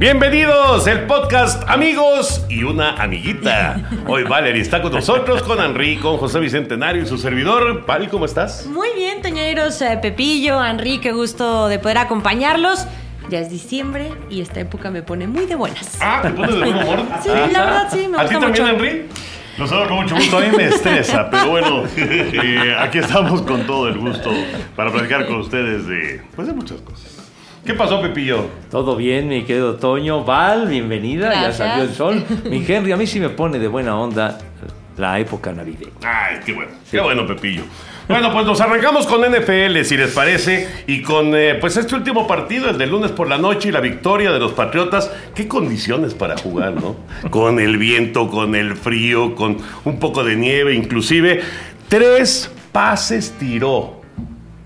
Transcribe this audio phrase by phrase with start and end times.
[0.00, 3.86] Bienvenidos, el podcast Amigos y una amiguita.
[4.06, 7.84] Hoy Valerie está con nosotros, con Henry, con José Bicentenario y su servidor.
[7.84, 8.64] Pali, ¿cómo estás?
[8.64, 12.86] Muy bien, Toñeros, eh, Pepillo, Henry, qué gusto de poder acompañarlos.
[13.28, 15.98] Ya es diciembre y esta época me pone muy de buenas.
[16.00, 17.00] Ah, ¿te pones de buen humor?
[17.22, 18.84] Sí, la verdad sí, me ¿A ti gusta también, mucho.
[18.86, 19.06] Henry?
[19.68, 23.88] Saludo con mucho gusto, a mí me estresa, pero bueno, eh, aquí estamos con todo
[23.88, 24.32] el gusto
[24.74, 27.09] para platicar con ustedes de, pues de muchas cosas.
[27.64, 28.46] ¿Qué pasó, Pepillo?
[28.70, 30.24] Todo bien, mi querido Toño.
[30.24, 31.26] Val, bienvenida.
[31.26, 31.58] Gracias.
[31.58, 32.24] Ya salió el sol.
[32.50, 34.38] Mi Henry, a mí sí me pone de buena onda
[34.96, 35.92] la época navideña.
[36.02, 37.62] Ay, qué bueno, qué bueno, Pepillo.
[38.08, 42.26] Bueno, pues nos arrancamos con NFL, si les parece, y con eh, pues este último
[42.26, 45.12] partido, el de lunes por la noche y la victoria de los Patriotas.
[45.34, 46.96] Qué condiciones para jugar, ¿no?
[47.30, 51.40] Con el viento, con el frío, con un poco de nieve, inclusive.
[51.88, 53.99] Tres pases tiró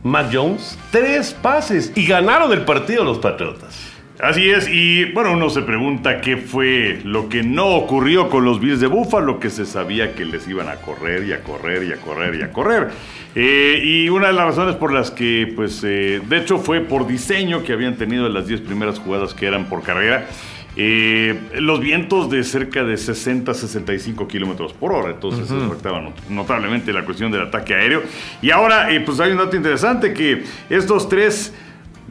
[0.04, 3.90] Matt Jones, tres pases, y ganaron el partido los Patriotas.
[4.20, 8.60] Así es, y bueno, uno se pregunta qué fue lo que no ocurrió con los
[8.60, 11.92] Bills de Buffalo, que se sabía que les iban a correr y a correr y
[11.92, 12.90] a correr y a correr.
[13.34, 17.06] Eh, y una de las razones por las que, pues, eh, de hecho fue por
[17.06, 20.26] diseño que habían tenido las 10 primeras jugadas que eran por carrera.
[20.76, 26.92] Eh, los vientos de cerca de 60-65 kilómetros por hora, entonces eso afectaba not- notablemente
[26.92, 28.02] la cuestión del ataque aéreo.
[28.42, 31.52] Y ahora, eh, pues hay un dato interesante que estos tres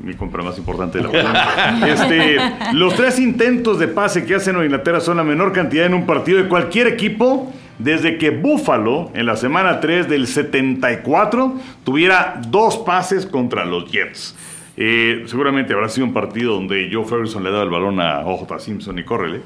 [0.01, 1.87] mi compra más importante de la mañana.
[1.87, 2.37] Este,
[2.73, 6.05] los tres intentos de pase que hacen Nueva Inglaterra son la menor cantidad en un
[6.05, 12.77] partido de cualquier equipo desde que Buffalo en la semana 3 del 74 tuviera dos
[12.79, 14.35] pases contra los Jets.
[14.75, 18.59] Eh, seguramente habrá sido un partido donde Joe Ferguson le daba el balón a OJ
[18.59, 19.41] Simpson y córrele.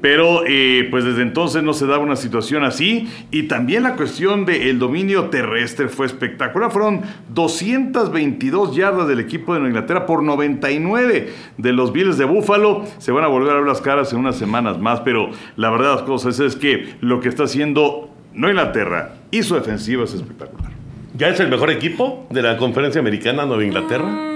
[0.00, 3.08] Pero eh, pues desde entonces no se daba una situación así.
[3.30, 6.70] Y también la cuestión del dominio terrestre fue espectacular.
[6.70, 7.02] Fueron
[7.34, 12.84] 222 yardas del equipo de Inglaterra por 99 de los Bills de Buffalo.
[12.98, 15.00] Se van a volver a ver las caras en unas semanas más.
[15.00, 19.42] Pero la verdad de las cosas es que lo que está haciendo Nueva Inglaterra y
[19.42, 20.72] su defensiva es espectacular.
[21.14, 24.31] ¿Ya es el mejor equipo de la conferencia americana Nueva Inglaterra?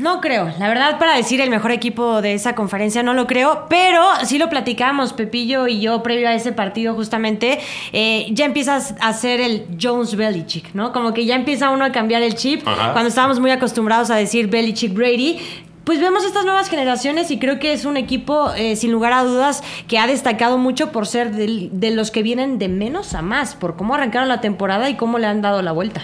[0.00, 3.66] No creo, la verdad para decir el mejor equipo de esa conferencia no lo creo,
[3.68, 7.58] pero sí lo platicamos Pepillo y yo previo a ese partido justamente,
[7.92, 10.92] eh, ya empiezas a hacer el Jones Belichick, ¿no?
[10.92, 12.92] Como que ya empieza uno a cambiar el chip, Ajá.
[12.92, 15.38] cuando estábamos muy acostumbrados a decir Belichick Brady.
[15.84, 19.24] Pues vemos estas nuevas generaciones y creo que es un equipo, eh, sin lugar a
[19.24, 23.22] dudas, que ha destacado mucho por ser del- de los que vienen de menos a
[23.22, 26.02] más, por cómo arrancaron la temporada y cómo le han dado la vuelta.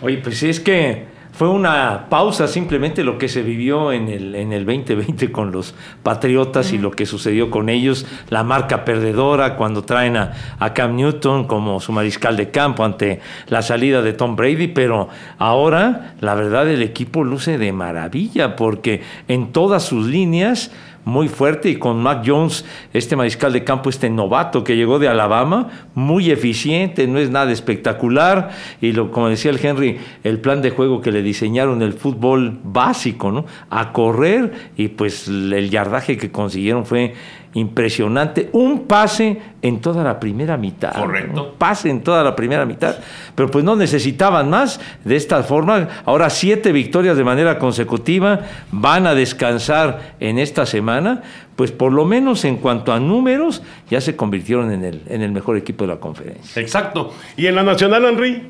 [0.00, 1.04] Oye, pues es que
[1.36, 5.74] fue una pausa simplemente lo que se vivió en el, en el 2020 con los
[6.02, 10.96] Patriotas y lo que sucedió con ellos, la marca perdedora cuando traen a, a Cam
[10.96, 16.34] Newton como su mariscal de campo ante la salida de Tom Brady, pero ahora la
[16.34, 20.70] verdad el equipo luce de maravilla porque en todas sus líneas
[21.06, 25.06] muy fuerte y con Mac Jones, este mariscal de campo, este novato que llegó de
[25.06, 28.50] Alabama, muy eficiente, no es nada espectacular
[28.80, 32.58] y lo, como decía el Henry, el plan de juego que le diseñaron el fútbol
[32.64, 33.46] básico, ¿no?
[33.70, 37.14] A correr y pues el yardaje que consiguieron fue
[37.56, 40.92] impresionante, un pase en toda la primera mitad.
[40.92, 41.42] Correcto.
[41.42, 42.96] Un pase en toda la primera mitad,
[43.34, 45.88] pero pues no necesitaban más de esta forma.
[46.04, 48.40] Ahora siete victorias de manera consecutiva,
[48.70, 51.22] van a descansar en esta semana,
[51.56, 55.32] pues por lo menos en cuanto a números ya se convirtieron en el, en el
[55.32, 56.60] mejor equipo de la conferencia.
[56.60, 57.14] Exacto.
[57.38, 58.42] ¿Y en la Nacional, Henry?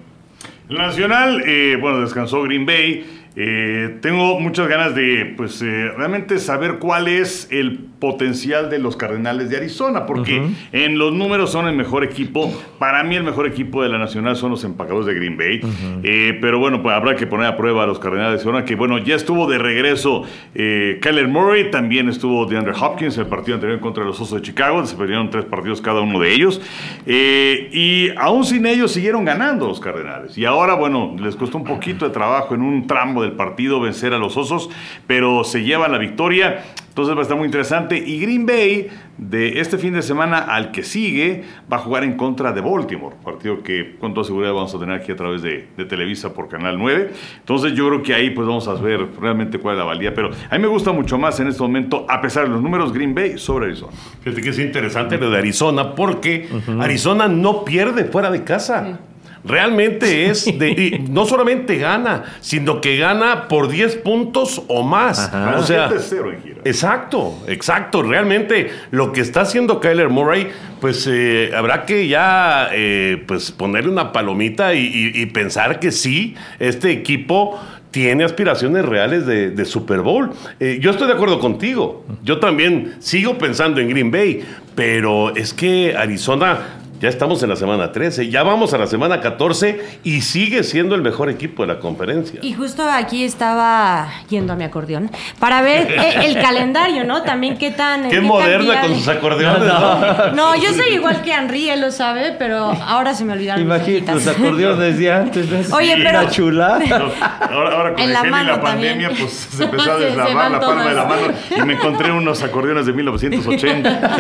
[0.69, 3.07] El Nacional, eh, bueno, descansó Green Bay.
[3.39, 8.97] Eh, tengo muchas ganas de, pues, eh, realmente saber cuál es el potencial de los
[8.97, 12.53] Cardenales de Arizona, porque en los números son el mejor equipo.
[12.79, 15.61] Para mí el mejor equipo de la Nacional son los empacadores de Green Bay.
[16.03, 18.75] Eh, pero bueno, pues habrá que poner a prueba a los Cardenales de Arizona, que
[18.75, 23.81] bueno, ya estuvo de regreso eh, Kyler Murray, también estuvo DeAndre Hopkins el partido anterior
[23.81, 26.61] contra los Osos de Chicago, se perdieron tres partidos cada uno de ellos.
[27.07, 30.37] Eh, y aún sin ellos siguieron ganando los Cardenales.
[30.37, 34.13] Y ahora, bueno, les costó un poquito de trabajo en un tramo del partido vencer
[34.13, 34.71] a los Osos,
[35.07, 36.65] pero se llevan la victoria.
[36.97, 37.99] Entonces va a estar muy interesante.
[37.99, 38.89] Y Green Bay,
[39.19, 43.15] de este fin de semana al que sigue, va a jugar en contra de Baltimore.
[43.23, 46.49] Partido que con toda seguridad vamos a tener aquí a través de, de Televisa por
[46.49, 47.11] Canal 9.
[47.41, 50.15] Entonces yo creo que ahí pues vamos a ver realmente cuál es la valía.
[50.15, 52.95] Pero a mí me gusta mucho más en este momento, a pesar de los números,
[52.95, 53.93] Green Bay sobre Arizona.
[54.23, 56.49] Fíjate que es interesante lo de Arizona porque
[56.81, 59.01] Arizona no pierde fuera de casa.
[59.47, 65.31] Realmente es de, y no solamente gana, sino que gana por 10 puntos o más.
[65.59, 66.57] O sea, 7-0 en gira.
[66.65, 68.03] Exacto, exacto.
[68.03, 70.49] Realmente lo que está haciendo Kyler Murray,
[70.81, 75.93] pues eh, habrá que ya eh, pues ponerle una palomita y, y- y pensar que
[75.93, 77.61] sí, este equipo
[77.93, 80.31] tiene aspiraciones reales de, de Super Bowl.
[80.61, 82.05] Eh, yo estoy de acuerdo contigo.
[82.23, 84.45] Yo también sigo pensando en Green Bay,
[84.75, 86.81] pero es que Arizona...
[86.99, 90.95] Ya estamos en la semana 13, ya vamos a la semana 14 y sigue siendo
[90.95, 92.41] el mejor equipo de la conferencia.
[92.43, 97.23] Y justo aquí estaba yendo a mi acordeón para ver eh, el calendario, ¿no?
[97.23, 98.05] También qué tan...
[98.05, 100.33] Qué qué moderna con sus acordeones, ¿no?
[100.33, 104.15] No, yo soy igual que Henry, él lo sabe, pero ahora se me olvidaron Imagínate
[104.15, 105.69] los acordeones de antes.
[105.71, 105.77] ¿no?
[105.77, 106.77] Oye, pero- Una chulada.
[107.51, 109.27] Ahora, ahora con En el la gel y mano la pandemia, también.
[109.27, 111.23] pues se empezó a deslavar la palma de la mano
[111.57, 114.17] y me encontré unos acordeones de 1980.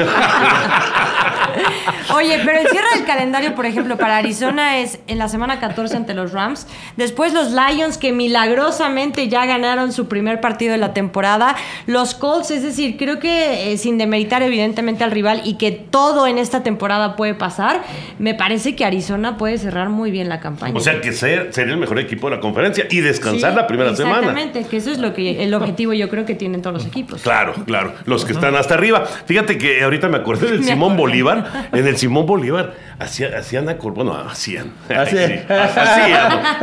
[2.15, 5.97] Oye, pero el cierre del calendario, por ejemplo, para Arizona es en la semana 14
[5.97, 6.67] ante los Rams.
[6.97, 11.57] Después los Lions, que milagrosamente ya ganaron su primer partido de la temporada.
[11.87, 16.27] Los Colts, es decir, creo que eh, sin demeritar evidentemente al rival y que todo
[16.27, 17.83] en esta temporada puede pasar,
[18.19, 20.75] me parece que Arizona puede cerrar muy bien la campaña.
[20.77, 23.95] O sea que ser, el mejor equipo de la conferencia y descansar Sí, la primera
[23.95, 24.19] semana.
[24.19, 27.23] Exactamente, que eso es lo que el objetivo yo creo que tienen todos los equipos.
[27.23, 29.05] Claro, claro, los que están hasta arriba.
[29.05, 30.97] Fíjate que ahorita me acordé del Simón.
[30.97, 31.56] Bolívar.
[31.73, 34.73] En el Simón Bolívar hacía- hacían acor- bueno, hacían.
[34.89, 35.31] Hacían.
[35.47, 35.53] Sí,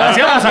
[0.02, 0.44] hacíamos,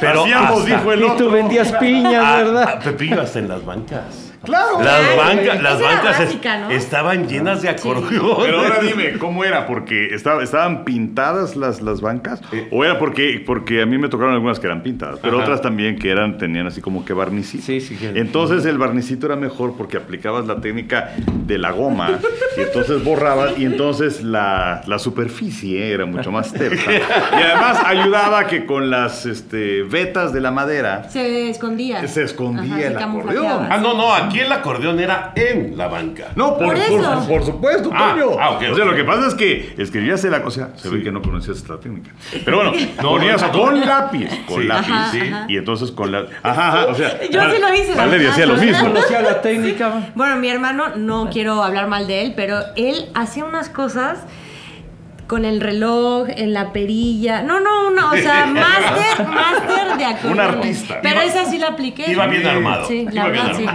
[0.00, 1.30] pero Hacíamos, hasta- dijo el Y tú otro.
[1.30, 2.68] vendías piñas, Ah, ¿verdad?
[2.76, 4.25] ah, Pepillo hasta en las bancas.
[4.46, 4.82] Claro.
[4.82, 6.70] Las Claro, las bancas es- básica, ¿no?
[6.70, 8.36] estaban llenas de acordeones.
[8.44, 9.66] Pero ahora dime, ¿cómo era?
[9.66, 12.40] ¿Porque estaba- estaban pintadas las, las bancas?
[12.70, 15.44] ¿O era porque, porque a mí me tocaron algunas que eran pintadas, pero Ajá.
[15.44, 17.64] otras también que eran, tenían así como que barnicito?
[17.64, 21.12] Sí, sí, que- Entonces el barnicito era mejor porque aplicabas la técnica
[21.46, 22.18] de la goma
[22.56, 26.90] y entonces borrabas y entonces la, la superficie era mucho más tersa.
[26.92, 32.06] Y además ayudaba que con las este, vetas de la madera Se escondía.
[32.06, 33.66] Se escondía se el acordeón.
[33.70, 36.28] Ah, no, no, aquí el acordeón era en la banca.
[36.36, 37.26] No, por, Por por- eso.
[37.28, 38.36] por supuesto, Ah, Toño.
[38.40, 41.10] ah, o sea, lo que pasa es que escribías el o sea, se ve que
[41.12, 42.10] no conocías esta técnica.
[42.44, 42.72] Pero bueno,
[43.02, 44.68] No, ponías con lápiz, con Sí.
[44.68, 45.46] lápiz, Ajá, sí, ajá.
[45.48, 47.94] y entonces con la Ajá, ajá, o sea, Yo sí lo hice.
[47.94, 48.64] Valeria hacía lo Ajá.
[48.64, 48.86] mismo.
[48.88, 50.10] Conocía la técnica.
[50.14, 54.18] Bueno, mi hermano, no quiero hablar mal de él, pero él hacía unas cosas
[55.26, 57.42] con el reloj, en la perilla.
[57.42, 60.32] No, no, no, o sea, máster, máster de acordeón.
[60.34, 60.98] Un artista.
[61.02, 62.12] Pero Iba- esa sí la apliqué.
[62.12, 62.86] iba bien armado.
[62.86, 63.66] Sí, la Iba verdad, sí.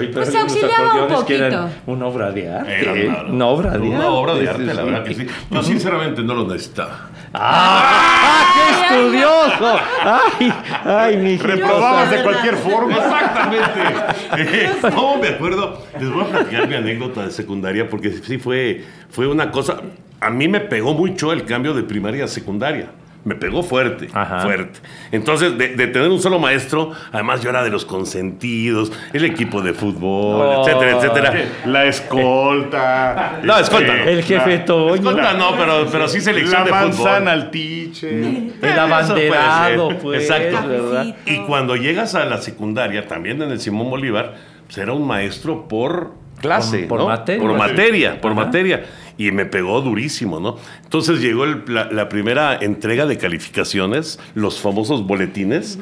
[0.00, 1.68] Oye, pero Pues auxiliaba un eran poquito.
[1.86, 2.80] una obra de arte.
[2.80, 3.88] Era una, Una obra de arte.
[3.88, 5.26] Una obra de arte, la verdad que sí.
[5.50, 7.10] Yo sinceramente no lo necesitaba.
[7.32, 8.52] ¡Ah!
[8.54, 9.78] ¡Qué estudioso!
[10.02, 10.52] ¡Ay!
[10.84, 12.96] ¡Ay, mi reprobabas de cualquier forma.
[12.96, 14.90] Exactamente.
[14.96, 15.82] no, me acuerdo.
[16.00, 19.80] Les voy a platicar mi anécdota de secundaria porque sí fue, fue una cosa.
[20.20, 22.90] A mí me pegó mucho el cambio de primaria a secundaria.
[23.22, 24.40] Me pegó fuerte, Ajá.
[24.40, 24.80] fuerte.
[25.12, 29.60] Entonces, de, de tener un solo maestro, además yo era de los consentidos, el equipo
[29.60, 30.62] de fútbol, Oh.
[30.66, 31.34] etcétera, etcétera.
[31.66, 33.40] La escolta.
[33.42, 34.94] No, escolta, este, El jefe la- Toño.
[34.94, 37.28] Escolta, no, pero, pero sí selección La de manzana fútbol.
[37.28, 38.08] al tiche.
[38.10, 40.22] El Eso puede abanderado, pues.
[40.22, 40.68] Exacto.
[40.68, 41.16] ¿verdad?
[41.26, 44.34] Y cuando llegas a la secundaria, también en el Simón Bolívar,
[44.66, 47.06] pues era un maestro por clase, Por- por ¿no?
[47.08, 47.42] materia.
[47.42, 48.44] Por materia, por Ajá.
[48.46, 48.84] materia.
[49.20, 50.56] Y me pegó durísimo, ¿no?
[50.82, 55.78] Entonces llegó la, primera entrega de calificaciones, los famosos boletines.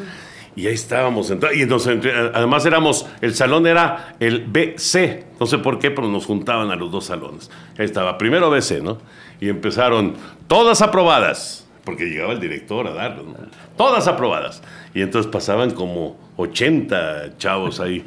[0.57, 1.31] Y ahí estábamos.
[1.55, 5.25] Y entre- además éramos, el salón era el BC.
[5.39, 7.49] No sé por qué, pero nos juntaban a los dos salones.
[7.79, 8.99] Ahí estaba, primero BC, ¿no?
[9.41, 10.15] Y empezaron,
[10.49, 11.68] todas aprobadas.
[11.89, 13.35] Porque llegaba el director a darlos, ¿no?
[13.79, 14.63] Todas aprobadas.
[14.93, 18.05] Y entonces pasaban como 80 chavos ahí.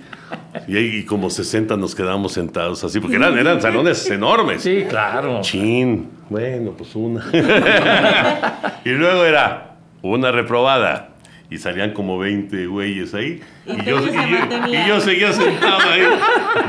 [0.68, 4.62] Y, ahí- y como 60 nos quedábamos sentados así, porque eran, eran salones enormes.
[4.62, 5.42] Sí, claro.
[5.42, 7.26] Chin, bueno, pues una.
[8.86, 11.08] y luego era una reprobada.
[11.50, 13.42] Y salían como 20 güeyes ahí.
[13.66, 16.04] Y Y, yo, y yo- y yo seguía sentado ahí.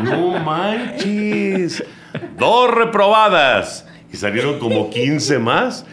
[0.02, 1.84] No manches.
[2.38, 3.86] Dos reprobadas.
[4.12, 5.86] Y salieron como 15 más.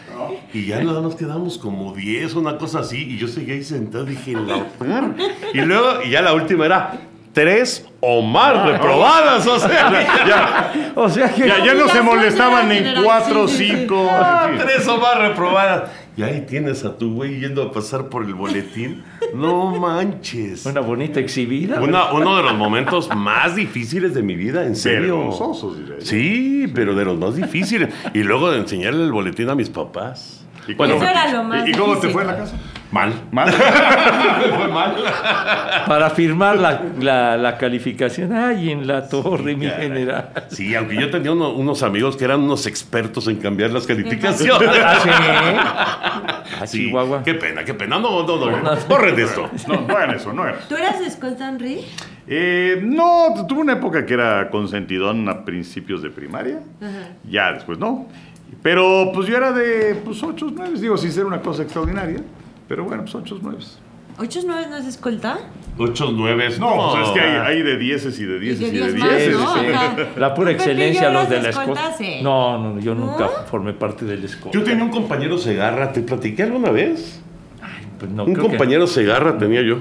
[0.52, 3.14] Y ya nada nos quedamos como 10, una cosa así.
[3.14, 4.04] Y yo seguía ahí sentado.
[4.04, 4.66] Dije, la...
[5.54, 7.00] Y luego, y ya la última era
[7.32, 9.46] tres o más reprobadas.
[9.46, 9.90] O sea,
[10.26, 10.92] ya.
[10.94, 11.46] O sea que.
[11.46, 14.08] Ya, ya no se molestaban en cuatro, cinco.
[14.10, 15.90] Ah, tres o más reprobadas.
[16.16, 19.04] Y ahí tienes a tu güey yendo a pasar por el boletín.
[19.34, 20.66] No manches.
[20.66, 21.80] Una bonita exhibida.
[21.80, 25.16] Una- uno de los momentos más difíciles de mi vida, en serio.
[25.18, 26.04] Vergonzosos, diré yo.
[26.06, 27.88] Sí, pero de los más difíciles.
[28.14, 30.46] Y luego de enseñarle el boletín a mis papás.
[30.70, 32.12] ¿Y Bueno, Eso era lo más ¿Y, y cómo te difícil.
[32.12, 32.56] fue en la casa?
[32.92, 33.12] mal.
[33.32, 34.94] Mal.
[35.86, 38.32] Para firmar la, la- la calificación.
[38.32, 40.30] Ay, en la torre, mi general.
[40.48, 44.68] Sí, aunque yo tenía uno- unos amigos que eran unos expertos en cambiar las calificaciones.
[44.82, 45.10] Ah, sí.
[46.60, 47.22] A Sí, Chihuahua.
[47.22, 47.98] Qué pena, qué pena.
[47.98, 48.76] No, no, no.
[48.88, 49.48] Borren esto.
[49.68, 50.58] No, no era eso, no era.
[50.68, 51.80] ¿Tú eras de escolta, Henry?
[52.26, 56.58] Eh, no, tuve una época que era consentidón a principios de primaria.
[57.28, 58.06] Ya después no.
[58.62, 62.22] Pero pues yo era de pues 8 9, digo, sin ser una cosa extraordinaria.
[62.68, 63.58] Pero bueno, pues 8 9.
[64.18, 65.38] ¿Ocho nueve no es escolta?
[65.78, 66.50] Ocho, nueve.
[66.58, 68.98] No, pues es que hay, hay de 10 y de 10 y de diez 10.
[69.06, 69.54] más, Sí, ¿no?
[69.54, 70.10] sí.
[70.20, 71.72] La pura ¿Tú, excelencia, los de la escolta?
[71.88, 71.96] escolta.
[71.96, 72.18] Sí.
[72.22, 73.06] No, no, yo ¿No?
[73.06, 74.58] nunca formé parte del escolta.
[74.58, 77.22] Yo tenía un compañero Segarra, ¿te platiqué alguna vez?
[77.98, 79.78] Pues no, un creo que- compañero Segarra tenía yo.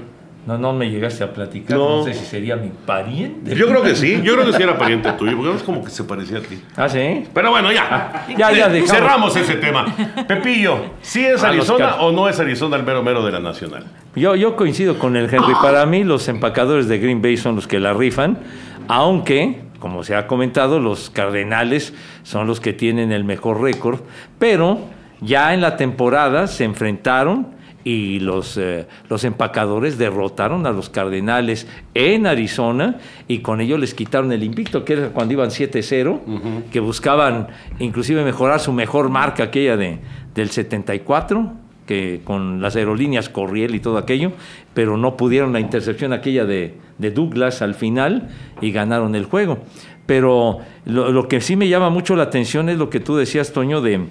[0.49, 1.77] No, no me llegaste a platicar.
[1.77, 1.97] No.
[1.99, 2.03] No.
[2.03, 3.55] sé si sería mi pariente.
[3.55, 5.83] Yo creo que sí, yo creo que sí era pariente tuyo, porque no es como
[5.83, 6.59] que se parecía a ti.
[6.75, 7.27] Ah, sí.
[7.31, 8.25] Pero bueno, ya.
[8.35, 8.91] Ya, ya, dejamos.
[8.91, 9.85] Cerramos ese tema.
[10.27, 13.39] Pepillo, ¿sí es A los Arizona o no es Arizona el mero mero de la
[13.39, 13.85] Nacional?
[14.15, 15.53] Yo, yo coincido con el Henry.
[15.61, 18.39] Para mí, los empacadores de Green Bay son los que la rifan,
[18.87, 23.99] aunque, como se ha comentado, los Cardenales son los que tienen el mejor récord.
[24.39, 24.79] Pero
[25.21, 31.67] ya en la temporada se enfrentaron y los, eh, los empacadores derrotaron a los Cardenales
[31.93, 36.79] en Arizona y con ello les quitaron el invicto, que era cuando iban 7-0, que
[36.79, 37.47] buscaban
[37.79, 39.99] inclusive mejorar su mejor marca, aquella de,
[40.35, 41.53] del 74
[41.85, 44.33] que con las aerolíneas Corriel y todo aquello,
[44.75, 48.29] pero no pudieron la intercepción aquella de, de Douglas al final
[48.61, 49.57] y ganaron el juego.
[50.05, 53.53] Pero lo, lo que sí me llama mucho la atención es lo que tú decías,
[53.53, 54.01] Toño, de,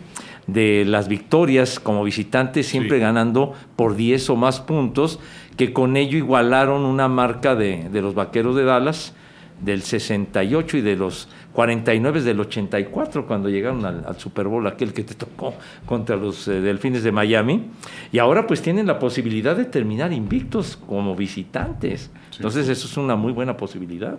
[0.49, 3.03] de las victorias como visitantes, siempre Sí.
[3.03, 5.21] ganando por 10 o más puntos,
[5.57, 9.15] que con ello igualaron una marca de, de los Vaqueros de Dallas
[9.61, 14.93] del 68 y de los 49 del 84 cuando llegaron al, al Super Bowl aquel
[14.93, 17.65] que te tocó contra los eh, Delfines de Miami.
[18.13, 22.11] Y ahora pues tienen la posibilidad de terminar invictos como visitantes.
[22.37, 24.17] Entonces eso es una muy buena posibilidad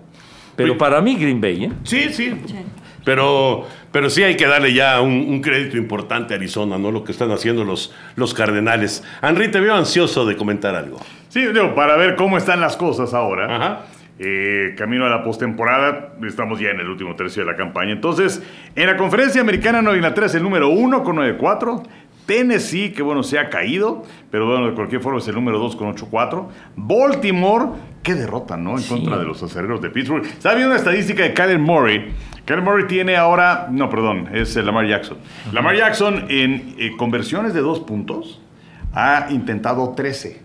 [0.63, 1.72] pero para mí Green Bay ¿eh?
[1.84, 2.34] Sí, sí.
[3.06, 6.92] Pero, pero sí hay que darle ya un, un crédito importante a Arizona, ¿no?
[6.92, 9.04] Lo que están haciendo los, los Cardenales.
[9.22, 11.00] Henry, te veo ansioso de comentar algo.
[11.30, 13.56] Sí, digo, para ver cómo están las cosas ahora.
[13.56, 13.86] Ajá.
[14.22, 17.94] Eh, camino a la postemporada, estamos ya en el último tercio de la campaña.
[17.94, 18.44] Entonces,
[18.75, 21.84] en la conferencia americana Nueva Inglaterra es el número uno con 9-4.
[22.30, 25.76] Tennessee, que bueno, se ha caído, pero bueno, de cualquier forma es el número 2
[25.76, 26.46] con 8-4.
[26.76, 27.66] Baltimore,
[28.04, 28.74] qué derrota, ¿no?
[28.74, 28.90] En Sí.
[28.94, 30.24] contra de los acereros de Pittsburgh.
[30.24, 32.14] ¿Está viendo una estadística de Kyler Murray?
[32.46, 35.18] Kyler Murray tiene ahora, no, perdón, es Lamar Jackson.
[35.52, 38.40] Lamar Jackson en eh, conversiones de dos puntos
[38.94, 40.40] ha intentado 13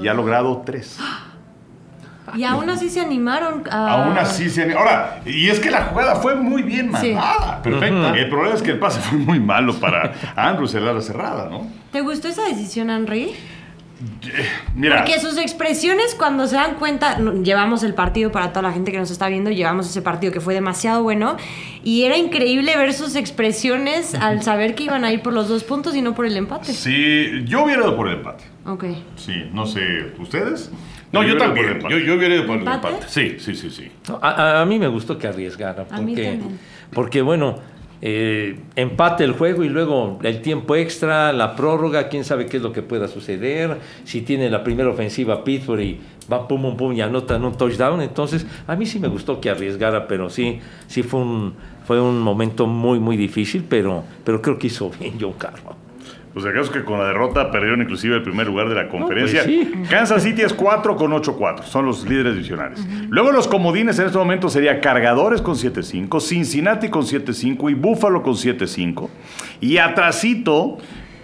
[0.00, 1.00] y ha logrado 3.
[2.34, 4.04] Y aún así se animaron a...
[4.04, 4.72] Aún así se...
[4.72, 7.12] Ahora, y es que la jugada fue muy bien Sí.
[7.12, 7.62] mandada.
[7.62, 8.14] Perfecta.
[8.16, 11.66] El problema es que el pase fue muy malo para Andrews en la cerrada, ¿no?
[11.92, 13.34] ¿Te gustó esa decisión, Henry?
[14.74, 18.92] Mira, Porque sus expresiones cuando se dan cuenta, llevamos el partido para toda la gente
[18.92, 21.38] que nos está viendo, llevamos ese partido que fue demasiado bueno
[21.82, 25.64] y era increíble ver sus expresiones al saber que iban a ir por los dos
[25.64, 26.74] puntos y no por el empate.
[26.74, 28.44] sí, yo hubiera ido por el empate.
[28.66, 28.84] Ok.
[29.16, 30.70] Sí, no sé, ¿ustedes?
[31.12, 31.80] No, yo, también.
[31.88, 32.88] Yo, yo hubiera ido por el ¿Empate?
[32.88, 33.06] empate.
[33.08, 33.90] Sí, sí, sí, sí.
[34.08, 36.58] No, A, a- mí me gustó que arriesgara, A mí porque, también.
[36.92, 37.58] porque bueno,
[38.02, 42.62] eh, empate el juego y luego el tiempo extra, la prórroga, quién sabe qué es
[42.62, 46.92] lo que pueda suceder, si tiene la primera ofensiva Pittsburgh y va pum, pum, pum
[46.92, 50.58] y anotan un touchdown, entonces a mí sí me gustó que arriesgara, pero sí,
[50.88, 51.54] sí fue un,
[51.86, 55.76] fue un momento muy, muy difícil, pero, pero creo que hizo bien John Carroll.
[56.36, 59.42] Pues acaso que con la derrota perdieron inclusive el primer lugar de la conferencia.
[59.42, 59.72] pues sí.
[59.88, 62.86] Kansas City es 4 con 8-4, son los líderes divisionales.
[63.08, 68.22] Luego los comodines en este momento sería Cargadores con 7-5, Cincinnati con 7-5 y Buffalo
[68.22, 69.08] con 7-5.
[69.62, 70.76] Y atrasito,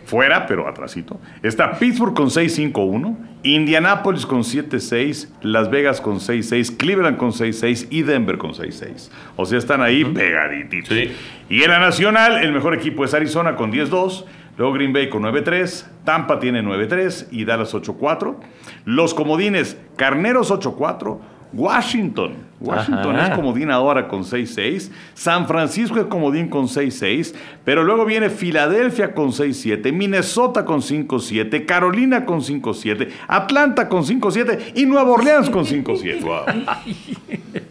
[0.06, 7.18] fuera, pero atrasito, está Pittsburgh con 6-5-1, Indianapolis con 7-6, Las Vegas con 6-6, Cleveland
[7.18, 9.10] con 6-6 y Denver con 6-6.
[9.36, 10.88] O sea, están ahí pegaditos.
[10.88, 11.12] Sí.
[11.50, 14.24] Y en la nacional, el mejor equipo es Arizona con 10-2.
[14.56, 15.84] Luego Green Bay con 9-3.
[16.04, 18.36] Tampa tiene 9-3 y Dallas 8-4.
[18.84, 21.18] Los comodines, Carneros 8-4.
[21.54, 22.34] Washington.
[22.60, 23.28] Washington Ajá.
[23.28, 24.90] es comodín ahora con 6-6.
[25.14, 27.34] San Francisco es comodín con 6-6.
[27.64, 29.92] Pero luego viene Filadelfia con 6-7.
[29.92, 31.66] Minnesota con 5-7.
[31.66, 33.08] Carolina con 5-7.
[33.28, 34.72] Atlanta con 5-7.
[34.76, 36.22] Y Nueva Orleans con 5-7.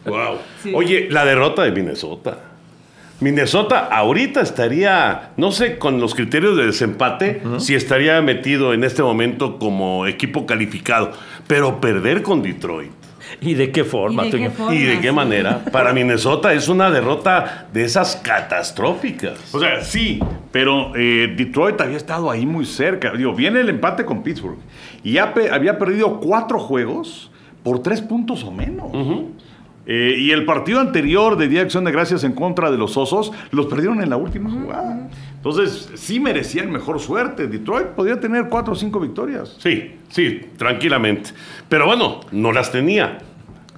[0.04, 0.14] Wow.
[0.16, 0.38] wow.
[0.76, 2.51] Oye, la derrota de Minnesota.
[3.22, 9.04] Minnesota ahorita estaría, no sé, con los criterios de desempate, si estaría metido en este
[9.04, 11.12] momento como equipo calificado.
[11.48, 12.92] Pero perder con Detroit.
[13.40, 14.52] ¿Y de qué forma, ¿Y de qué Toño?
[14.58, 14.76] forma?
[14.76, 15.14] ¿Y de qué sí.
[15.16, 15.64] manera?
[15.72, 19.54] Para Minnesota es una derrota de esas catastróficas.
[19.54, 20.20] O sea, sí,
[20.52, 23.12] pero eh, Detroit había estado ahí muy cerca.
[23.14, 24.58] Digo, viene el empate con Pittsburgh.
[25.04, 27.32] Y ya pe- había perdido cuatro juegos
[27.64, 28.88] por tres puntos o menos.
[29.88, 32.98] Eh, y el partido anterior de Día de Acción de Gracias en contra de los
[32.98, 35.10] Osos los perdieron en la última jugada.
[35.36, 37.48] Entonces, sí merecían mejor suerte.
[37.48, 39.56] Detroit podía tener cuatro o cinco victorias.
[39.60, 41.32] Sí, sí, tranquilamente.
[41.68, 43.18] Pero bueno, no las tenía.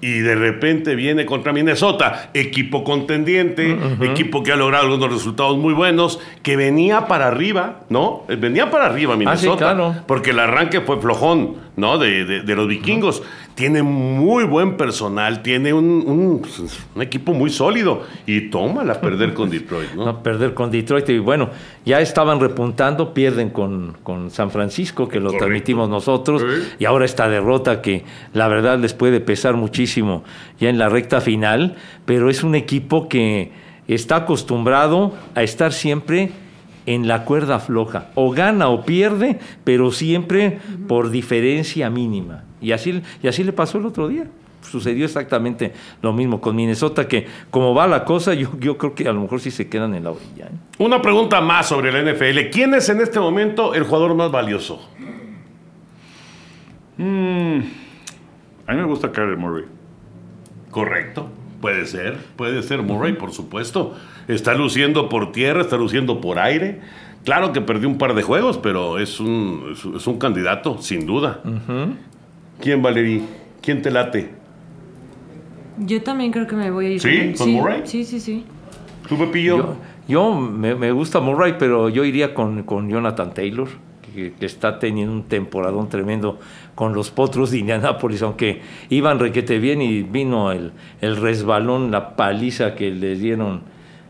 [0.01, 5.73] Y de repente viene contra Minnesota, equipo contendiente, equipo que ha logrado algunos resultados muy
[5.73, 8.25] buenos, que venía para arriba, ¿no?
[8.27, 9.57] Eh, Venía para arriba Minnesota.
[9.73, 9.95] claro.
[10.05, 11.97] Porque el arranque fue flojón, ¿no?
[11.97, 13.23] De, de- de los vikingos.
[13.55, 16.41] Tiene muy buen personal, tiene un, un-
[16.95, 18.01] un equipo muy sólido.
[18.25, 20.05] Y tómala perder con Detroit, ¿no?
[20.05, 21.07] No, perder con Detroit.
[21.09, 21.49] Y bueno,
[21.85, 25.45] ya estaban repuntando, pierden con, con San Francisco, que lo Correcto.
[25.45, 26.43] transmitimos nosotros.
[26.79, 28.03] Y ahora esta derrota que
[28.33, 30.23] la verdad les puede pesar muchísimo
[30.59, 31.75] ya en la recta final.
[32.05, 33.51] Pero es un equipo que
[33.87, 36.31] está acostumbrado a estar siempre
[36.85, 38.09] en la cuerda floja.
[38.15, 42.43] O gana o pierde, pero siempre por diferencia mínima.
[42.61, 44.25] Y así, y así le pasó el otro día.
[44.61, 49.07] Sucedió exactamente lo mismo con Minnesota, que como va la cosa, yo, yo creo que
[49.07, 50.45] a lo mejor sí se quedan en la orilla.
[50.45, 50.57] ¿eh?
[50.79, 52.49] Una pregunta más sobre la NFL.
[52.51, 54.89] ¿Quién es en este momento el jugador más valioso?
[56.97, 57.65] A mí
[58.67, 59.65] me gusta Kyler Murray.
[60.71, 61.29] Correcto.
[61.63, 63.95] Puede ser, puede ser Murray, por supuesto.
[64.27, 66.81] Está luciendo por tierra, está luciendo por aire.
[67.23, 71.39] Claro que perdió un par de juegos, pero es un, es, un candidato, sin duda.
[72.59, 73.21] ¿Quién, Valerie?
[73.61, 74.33] ¿Quién te late?
[75.77, 77.33] Yo también creo que me voy a ir ¿Sí?
[77.37, 77.83] ¿Con Murray?
[77.85, 78.43] Sí, sí, sí.
[79.07, 79.57] ¿Tú, Pepillo?
[79.57, 79.77] Yo,
[80.09, 83.69] yo me, me gusta Murray, pero yo iría con, con Jonathan Taylor,
[84.13, 86.39] que, está teniendo un temporadón tremendo
[86.75, 92.15] con los potros de Indianápolis, aunque iban requete bien y vino el, el resbalón, la
[92.15, 93.61] paliza que les dieron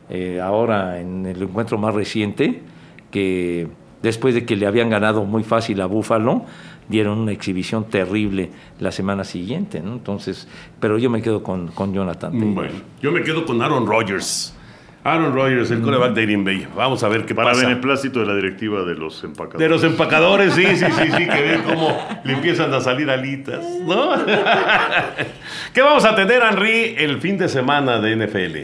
[0.09, 2.61] eh, ahora en el encuentro más reciente,
[3.09, 3.67] que
[4.01, 6.45] después de que le habían ganado muy fácil a Búfalo,
[6.89, 9.77] dieron una exhibición terrible la semana siguiente.
[9.77, 10.47] Entonces,
[10.79, 12.53] pero yo me quedo con, con Jonathan.
[12.53, 14.55] Bueno, yo me quedo con Aaron Rodgers.
[15.05, 16.65] Aaron Rodgers, el coreback de Green Bay.
[16.75, 17.67] Vamos a ver qué Para pasa.
[17.67, 19.59] beneplácito de la directiva de los empacadores.
[19.59, 23.59] De los empacadores, sí, sí, sí, sí, que ven cómo le empiezan a salir alitas,
[23.85, 24.11] ¿no?
[25.73, 28.57] ¿Qué vamos a tener, Henry, el fin de semana de NFL?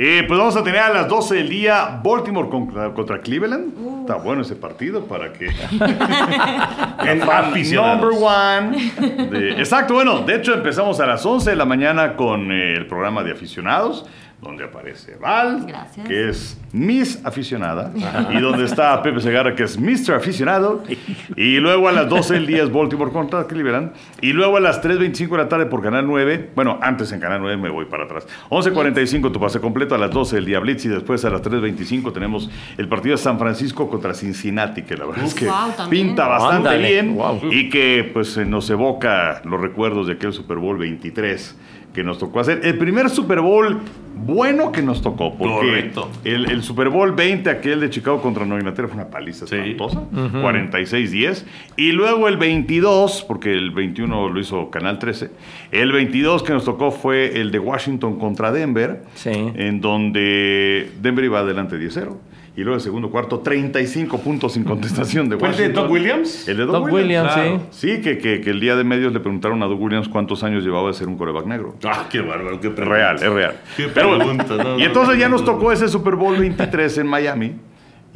[0.00, 4.00] Eh, pues vamos a tener a las 12 del día Baltimore contra, contra Cleveland.
[4.00, 5.46] Está bueno ese partido para que.
[7.08, 8.00] En aficionados.
[8.00, 9.30] Number one.
[9.30, 12.86] de- exacto, bueno, de hecho empezamos a las 11 de la mañana con eh, el
[12.86, 14.04] programa de aficionados,
[14.40, 16.06] donde aparece Val, Gracias.
[16.06, 17.92] que es Miss Aficionada,
[18.30, 20.14] y donde está Pepe Segarra, que es Mr.
[20.14, 20.84] Aficionado,
[21.36, 24.80] y luego a las 12 del día es Baltimore contra Cleveland, y luego a las
[24.82, 28.04] 3.25 de la tarde por Canal 9, bueno, antes en Canal 9 me voy para
[28.04, 31.42] atrás, 11.45 tu pase completo, a las 12 del día Blitz, y después a las
[31.42, 35.88] 3.25 tenemos el partido de San Francisco contra Cincinnati, que la verdad es que Wow,
[35.90, 37.40] pinta bastante Ándale, bien, wow.
[37.50, 41.56] y que pues nos evoca los recuerdos de aquel Super Bowl 23
[41.98, 42.60] que nos tocó hacer.
[42.62, 43.80] El primer Super Bowl
[44.14, 46.08] bueno que nos tocó, porque Correcto.
[46.24, 49.56] el, el Super Bowl 20, aquel de Chicago contra Nueva Inglaterra, fue una paliza Sí.
[49.56, 51.44] espantosa, 46-10.
[51.76, 55.30] Y luego el 22, porque el 21 lo hizo Canal 13,
[55.72, 59.30] el 22 que nos tocó fue el de Washington contra Denver, Sí.
[59.32, 62.16] en donde Denver iba adelante 10-0.
[62.58, 65.84] Y luego el segundo cuarto, 35 puntos sin contestación de ¿Fue el de Washington.
[65.84, 66.48] Doug Williams?
[66.48, 67.60] El de Doug, Doug Williams, claro.
[67.70, 67.88] sí.
[67.94, 70.64] Sí, que, que, que el día de medios le preguntaron a Doug Williams cuántos años
[70.64, 71.76] llevaba de ser un coreback negro.
[71.84, 72.96] Ah, qué bárbaro, qué pregunta.
[72.96, 73.54] Real, es real.
[73.76, 75.52] Qué Pero pregunta, no, y entonces no, ya no, nos no.
[75.52, 77.52] tocó ese Super Bowl 23 en Miami.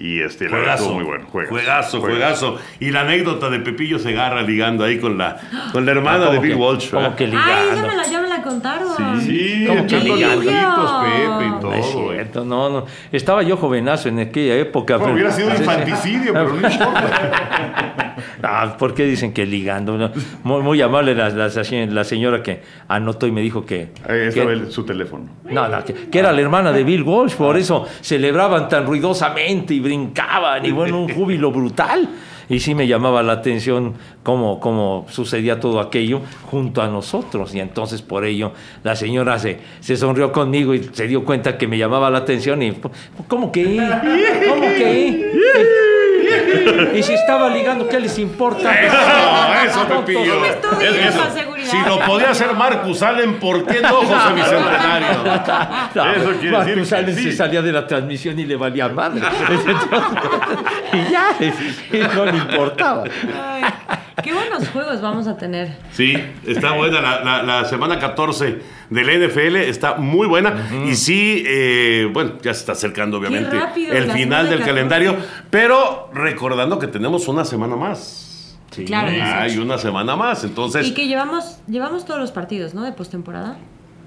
[0.04, 1.26] Y este, la verdad, Juegazo, muy bueno.
[1.30, 2.58] Juegazo, juegazo, juegazo.
[2.80, 5.36] Y la anécdota de Pepillo Segarra ligando ahí con la,
[5.72, 6.90] con la hermana de Como Bill que- Walsh.
[6.90, 7.86] como que Ay, ya ligando.
[7.88, 9.20] me la, ya me la contaron.
[9.20, 10.38] Sí, ¿Cómo que echando ligando?
[10.50, 11.74] ojitos, Pepe y No todo.
[11.74, 12.86] es cierto, no, no.
[13.12, 14.96] Estaba yo jovenazo en aquella época.
[14.96, 15.62] Bueno, pero- hubiera sido Sí, sí.
[15.62, 17.98] infanticidio, pero no importa.
[18.44, 19.96] Ah, ¿Por qué dicen que ligando?
[19.96, 20.10] No,
[20.42, 23.88] Muy, muy amable la, la- la señora que anotó y me dijo que...
[24.08, 25.26] Ahí estaba que- el- su teléfono.
[25.48, 29.74] no, no, que, que era la hermana de Bill Walsh, por eso celebraban tan ruidosamente
[29.74, 32.08] y brincaban y bueno, un júbilo brutal.
[32.48, 37.54] Y sí me llamaba la atención cómo, cómo sucedía todo aquello junto a nosotros.
[37.54, 38.52] Y entonces por ello
[38.82, 42.62] la señora se, se sonrió conmigo y se dio cuenta que me llamaba la atención
[42.62, 42.74] y
[43.28, 43.76] ¿cómo que?
[44.48, 45.32] ¿Cómo que?
[46.94, 48.72] Y si estaba ligando, ¿qué les importa?
[48.74, 48.96] Eso,
[49.66, 50.34] eso, Pepillo.
[51.64, 55.08] Si lo podía hacer Marcus Allen, ¿por qué no José Bicentenario?
[55.94, 57.22] No, Eso quiere Marcus decir que Allen sí.
[57.24, 59.20] se salía de la transmisión y le valía madre.
[60.92, 63.04] y ya, y no le importaba.
[63.04, 63.62] Ay,
[64.22, 65.76] qué buenos juegos vamos a tener.
[65.92, 66.14] Sí,
[66.46, 67.00] está buena.
[67.00, 68.58] La, la- la semana 14
[68.90, 70.54] del NFL está muy buena.
[70.86, 74.64] Y sí, eh, bueno, ya se está acercando, obviamente, rápido, el final del 14.
[74.66, 75.16] calendario.
[75.50, 78.28] Pero recordando que tenemos una semana más.
[78.86, 79.10] Claro.
[79.10, 80.44] Hay una semana más.
[80.44, 82.82] Entonces, Y que llevamos, llevamos todos los partidos, ¿no?
[82.82, 83.56] De postemporada.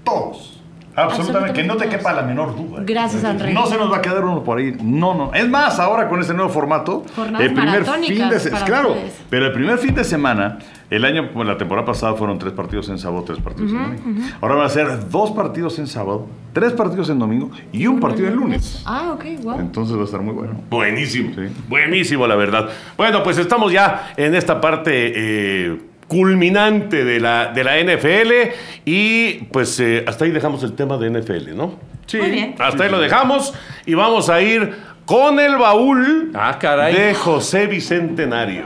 [0.04, 0.60] Todos.
[0.96, 2.82] Absolutamente, que no te quepa la menor duda.
[2.86, 3.54] Gracias, André.
[3.54, 4.76] No se nos va a quedar uno por ahí.
[4.82, 5.34] No, no.
[5.34, 8.90] Es más, ahora con este nuevo formato, Jornadas el primer fin de se- para claro,
[8.94, 9.22] ustedes.
[9.30, 12.88] pero el primer fin de semana, el año, bueno, la temporada pasada fueron tres partidos
[12.90, 14.28] en sábado, tres partidos en domingo.
[14.42, 18.28] Ahora van a ser dos partidos en sábado, tres partidos en domingo y un partido
[18.28, 18.82] en lunes.
[18.86, 19.60] Ah, ok, wow.
[19.60, 20.54] Entonces va a estar muy bueno.
[20.70, 21.32] buenísimo.
[21.36, 21.42] Sí.
[21.68, 22.70] Buenísimo, la verdad.
[22.96, 28.52] Bueno, pues estamos ya en esta parte eh, culminante de la, de la NFL.
[28.86, 31.74] Y pues eh, hasta ahí dejamos el tema de NFL, ¿no?
[32.06, 32.18] Sí.
[32.18, 32.56] Muy bien.
[32.60, 33.54] Hasta ahí lo dejamos
[33.86, 36.94] y vamos a ir con el baúl Ah, caray.
[36.94, 38.64] de José Bicentenario.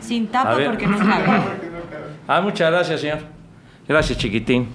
[0.00, 1.24] Sin A tapa porque no cabe.
[2.28, 3.18] Ah, muchas gracias, señor.
[3.88, 4.68] Gracias, chiquitín.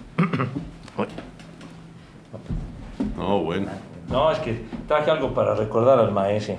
[3.18, 3.68] No, bueno.
[4.10, 6.58] No, es que traje algo para recordar al maese.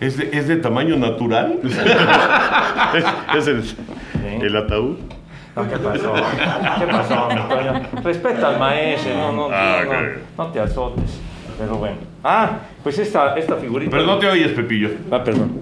[0.00, 1.58] ¿Es de, es de tamaño natural?
[3.36, 3.62] Es el,
[4.42, 4.96] el ataúd.
[5.56, 6.14] No, ¿Qué pasó?
[6.78, 7.28] ¿Qué pasó?
[8.04, 9.96] Respeta al maese, no, no, Ah, no, ok.
[10.36, 11.20] no, no te azotes.
[11.58, 11.96] Pero bueno.
[12.22, 13.90] Ah, pues esta, esta figurita.
[13.90, 14.90] Pero no te oyes, Pepillo.
[15.10, 15.60] Ah, perdón.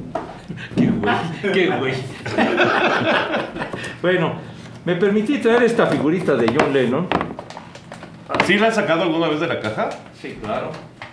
[0.77, 1.95] Qué güey, qué güey.
[4.03, 4.35] bueno,
[4.85, 7.07] me permití traer esta figurita de John Lennon.
[8.45, 9.89] ¿Sí la has sacado alguna vez de la caja?
[10.21, 10.71] Sí, claro.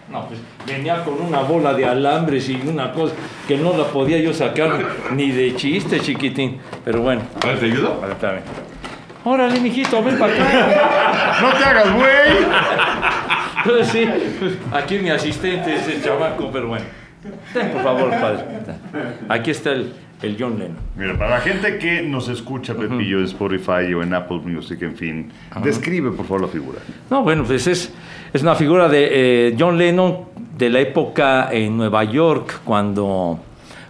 [0.09, 3.13] No, pues venía con una bola de alambres y una cosa
[3.47, 4.79] que no la podía yo sacar
[5.11, 6.59] ni de chiste, chiquitín.
[6.83, 7.93] Pero bueno, A ver, ¿te ayudo?
[8.01, 8.41] a ver, espérame.
[9.25, 11.41] Órale, mijito, ven para acá.
[11.41, 12.45] ¡No te hagas, güey!
[13.63, 14.05] Pues sí,
[14.39, 16.85] pues, aquí mi asistente es el chamaco, pero bueno.
[17.53, 18.43] Ten, por favor, padre.
[19.29, 20.77] Aquí está el, el John Lennon.
[20.95, 24.95] Mira, para la gente que nos escucha, Pepillo, en Spotify o en Apple Music, en
[24.95, 25.31] fin,
[25.63, 26.79] describe por favor la figura.
[27.09, 27.93] No, bueno, pues es,
[28.33, 29.09] es una figura de
[29.49, 30.25] eh, John Lennon
[30.57, 33.39] de la época en Nueva York, cuando,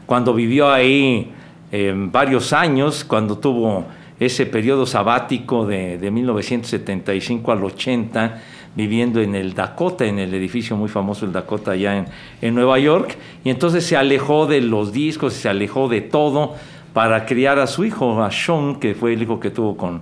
[0.05, 1.31] cuando vivió ahí
[1.71, 3.85] eh, varios años, cuando tuvo
[4.19, 8.41] ese periodo sabático de, de 1975 al 80,
[8.75, 12.05] viviendo en el Dakota, en el edificio muy famoso, el Dakota, allá en,
[12.41, 16.55] en Nueva York, y entonces se alejó de los discos, se alejó de todo
[16.93, 20.01] para criar a su hijo, a Sean, que fue el hijo que tuvo con,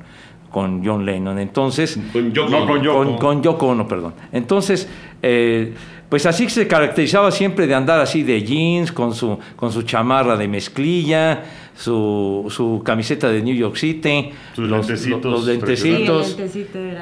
[0.49, 1.39] con John Lennon.
[1.39, 2.49] Entonces, Con Yoko.
[2.49, 2.97] No, con Yoko.
[2.97, 4.13] con, con Yoko Ono, perdón.
[4.31, 4.87] Entonces,
[5.21, 5.73] eh,
[6.09, 10.35] pues así se caracterizaba siempre de andar así de jeans, con su, con su chamarra
[10.35, 11.43] de mezclilla,
[11.75, 16.37] su, su camiseta de New York City, Sus los, lentecitos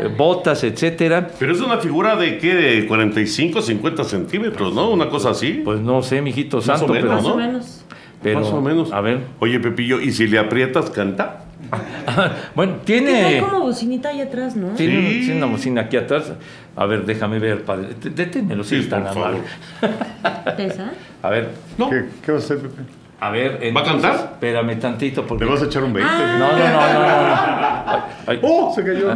[0.03, 1.27] los botas, etcétera.
[1.37, 4.89] Pero es una figura de qué, de 45, 50 centímetros, ¿no?
[4.91, 5.61] Una cosa así.
[5.65, 7.33] Pues no sé, mijito Más santo, o menos, pero, Más ¿no?
[7.33, 7.85] o menos.
[8.23, 8.91] pero- Más o menos.
[8.93, 9.19] A ver.
[9.39, 11.45] Oye, Pepillo, ¿y si le aprietas, canta?
[12.55, 13.41] bueno, Tiene tiene.
[13.41, 14.69] como bocinita ahí atrás, ¿no?
[14.69, 15.19] Tiene, Sí.
[15.25, 16.31] tiene una bocina aquí atrás.
[16.75, 17.89] A ver, déjame ver, padre.
[18.01, 19.39] Deténmelo, si Sí, es tan amable.
[20.57, 20.91] ¿Pesa?
[21.21, 21.89] A ver, No.
[21.89, 22.81] ¿Qué, qué vas a hacer, Pepe?
[23.21, 23.59] A ver.
[23.75, 24.15] ¿Va a cantar?
[24.33, 25.45] Espérame tantito, porque.
[25.45, 26.11] ¿Le vas a echar un 20?
[26.11, 26.57] No, no, no, no.
[26.57, 27.33] no, no.
[27.85, 28.71] Ay, ay, ¡Oh!
[28.73, 29.11] Se cayó.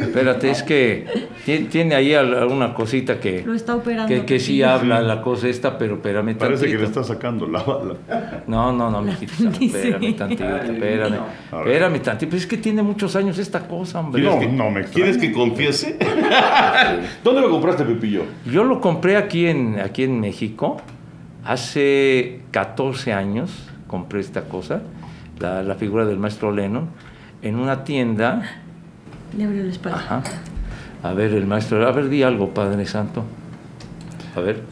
[0.00, 1.28] Espérate, es que
[1.70, 4.08] tiene, ahí al- alguna cosita que, Lo está operando.
[4.08, 7.00] que, que sí habla la cosa esta, pero espérame Parece que le tantito.
[7.02, 7.94] está sacando la bala.
[8.46, 11.10] No, no, no, mijito, espérame tantito, espérame.
[11.52, 11.60] Ver.
[11.66, 14.22] Espérame tantito, pues es que tiene muchos años esta cosa, hombre.
[14.22, 14.94] No, que- no me extraña.
[15.12, 15.98] ¿Quieres que confiese?
[17.24, 18.22] ¿Dónde lo compraste, Pepillo?
[18.50, 20.80] Yo lo compré aquí en, aquí en México
[21.44, 23.50] hace 14 años,
[23.86, 24.82] compré esta cosa,
[25.38, 26.88] la, la figura del maestro Lennon,
[27.42, 28.42] en una tienda.
[29.36, 29.98] Le abrió la espalda.
[29.98, 30.22] Ajá.
[31.02, 33.24] A ver, el maestro, a ver, di algo, Padre Santo.
[34.36, 34.62] A ver,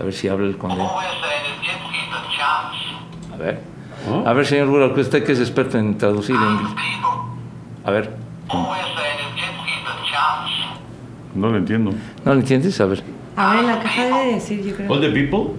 [0.00, 0.82] a ver si habla el conde.
[3.32, 3.60] A ver.
[4.24, 6.72] A ver, señor Gura, que usted que es experto en traducir en inglés.
[7.84, 8.10] A ver,
[11.34, 11.90] No lo entiendo.
[12.24, 12.80] ¿no lo entiendes?
[12.80, 13.02] A ver,
[13.36, 14.90] A ver, en la caja debe decir, yo creo.
[14.90, 15.52] All the people.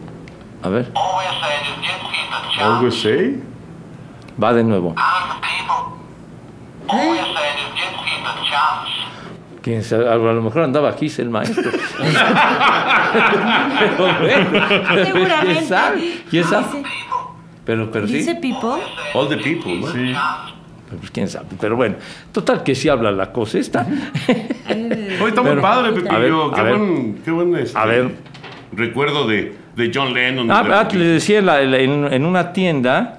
[0.64, 0.92] A ver.
[2.60, 3.42] ¿Algo say?
[4.42, 4.96] Va de nuevo.
[9.62, 10.10] ¿Quién sabe?
[10.10, 11.70] A lo mejor andaba aquí el maestro.
[13.80, 15.42] Pero bueno.
[15.42, 16.22] ¿Quién sabe?
[16.30, 16.84] ¿Quién sabe?
[17.66, 18.14] Pero, pero sí.
[18.14, 18.82] dice people.
[19.14, 19.88] All the people, ¿no?
[19.92, 20.14] Sí.
[20.88, 21.48] Pero, pues, ¿Quién sabe?
[21.60, 21.96] Pero bueno,
[22.32, 23.82] total que sí habla la cosa esta.
[24.70, 26.50] Oye, está muy padre, A Pepillo.
[26.50, 28.16] ver, qué, buen, qué buen este, A ver.
[28.72, 30.52] recuerdo de, de John Lennon.
[30.52, 33.14] Ah, de- ah, le decía la- la- en, en una tienda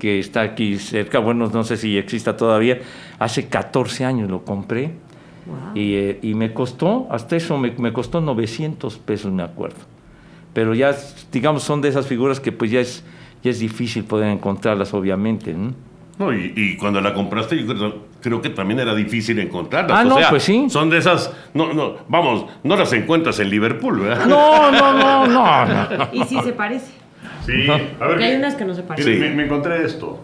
[0.00, 2.80] que está aquí cerca, bueno, no sé si exista todavía,
[3.20, 4.90] hace 14 años lo compré
[5.74, 9.76] y, eh, y me costó, hasta eso me, me costó 900 pesos, me acuerdo.
[10.52, 10.94] Pero ya,
[11.30, 13.04] digamos, son de esas figuras que pues ya es,
[13.44, 15.54] ya es difícil poder encontrarlas, obviamente.
[15.54, 15.72] ¿no?
[16.18, 19.98] No, y, y cuando la compraste, yo creo, creo que también era difícil encontrarlas.
[19.98, 20.66] Ah, O no, sea, pues sí.
[20.70, 21.30] Son de esas.
[21.52, 24.24] No, no, vamos, no las encuentras en Liverpool, ¿verdad?
[24.26, 26.08] No, no, no, no, no.
[26.12, 26.92] Y sí se parece.
[27.44, 27.96] Sí, a ver.
[27.98, 29.12] Porque hay unas que no se parecen.
[29.14, 30.20] Mire, me, me encontré esto.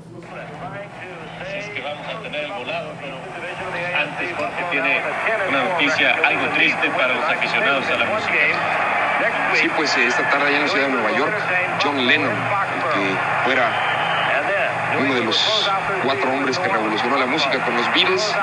[1.57, 3.17] es que vamos a tener el volado, pero
[3.99, 5.01] antes Jorge tiene
[5.49, 8.33] una noticia algo triste para los aficionados a la música.
[9.55, 11.33] Sí, pues eh, esta tarde allá en la ciudad de Nueva York,
[11.83, 13.71] John Lennon, el que fuera
[14.97, 15.71] uno de los
[16.05, 18.35] cuatro hombres que revolucionó la música con los Beatles,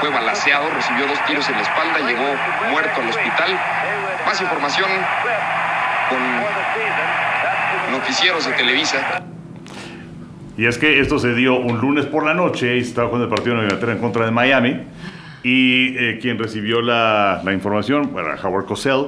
[0.00, 2.24] fue balaceado, recibió dos tiros en la espalda, llegó
[2.70, 3.58] muerto al hospital.
[4.26, 4.90] Más información
[6.08, 6.18] con
[7.92, 9.22] noticieros de Televisa.
[10.56, 13.30] Y es que esto se dio un lunes por la noche y estaba jugando el
[13.30, 14.80] partido de Inglaterra en contra de Miami.
[15.42, 19.06] Y eh, quien recibió la, la información era Howard Cosell,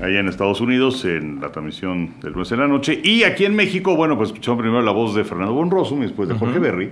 [0.00, 3.00] allá en Estados Unidos, en la transmisión del lunes en la noche.
[3.02, 6.28] Y aquí en México, bueno, pues escuchamos primero la voz de Fernando Bonroso y después
[6.28, 6.90] de Jorge Berry,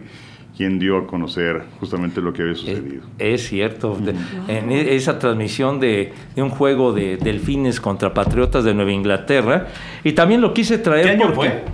[0.57, 3.05] quien dio a conocer justamente lo que había sucedido.
[3.19, 3.97] Es cierto.
[3.97, 4.15] De-
[4.49, 9.69] En e- esa transmisión de, de un juego de delfines contra patriotas de Nueva Inglaterra.
[10.03, 11.51] Y también lo quise traer ¿Qué año porque.
[11.51, 11.65] fue?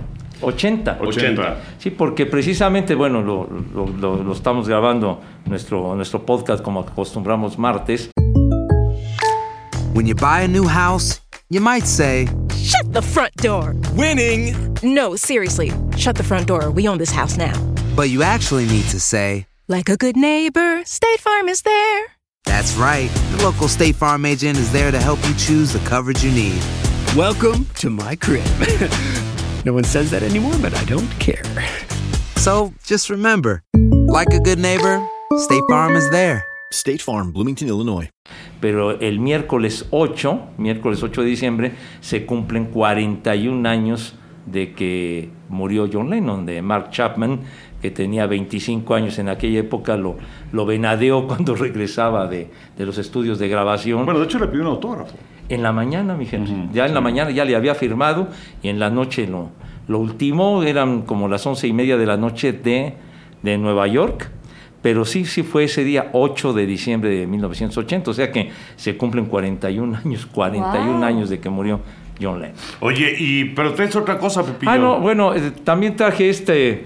[0.41, 0.97] 80.
[1.01, 1.57] 80.
[1.79, 7.57] Sí, porque precisamente, bueno, lo, lo- lo- lo estamos grabando nuestro, nuestro podcast como acostumbramos
[7.57, 8.09] martes.
[9.93, 13.75] When you buy a new house, you might say, Shut the front door.
[13.95, 14.55] Winning!
[14.83, 15.71] No, seriously.
[15.97, 16.69] Shut the front door.
[16.71, 17.53] We own this house now.
[17.95, 22.05] But you actually need to say, Like a good neighbor, State Farm is there.
[22.45, 23.09] That's right.
[23.35, 26.61] The local State Farm agent is there to help you choose the coverage you need.
[27.15, 28.45] Welcome to my crib.
[29.65, 31.43] no one says that anymore, but I don't care.
[32.37, 33.63] So just remember,
[34.07, 35.05] like a good neighbor,
[35.37, 36.43] State Farm is there.
[36.71, 38.09] State Farm, Bloomington, Illinois.
[38.61, 45.89] Pero el miércoles 8, miércoles 8 de diciembre, se cumplen 41 años de que murió
[45.91, 47.41] John Lennon, de Mark Chapman,
[47.81, 50.17] que tenía 25 años en aquella época, lo,
[50.51, 54.05] lo venadeó cuando regresaba de, de los estudios de grabación.
[54.05, 55.15] Bueno, de hecho le pidió un autógrafo.
[55.49, 56.51] En la mañana, mi gente.
[56.73, 58.27] ya en la mañana ya le había firmado
[58.61, 59.49] y en la noche lo,
[59.87, 62.93] lo último eran como las once y media de la noche de,
[63.41, 64.29] de Nueva York.
[64.81, 68.11] Pero sí, sí fue ese día 8 de diciembre de 1980.
[68.11, 71.03] O sea que se cumplen 41 años, 41 Wow.
[71.03, 71.81] años de que murió
[72.21, 72.55] John Lennon.
[72.79, 74.71] Oye, y pero traes otra cosa, Pepillo.
[74.71, 76.85] Ah, no, bueno, eh, también traje este,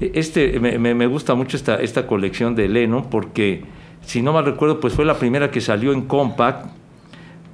[0.00, 3.64] este, me, me- me gusta mucho esta, esta colección de Lennon porque,
[4.02, 6.66] si no mal recuerdo, pues fue la primera que salió en Compact,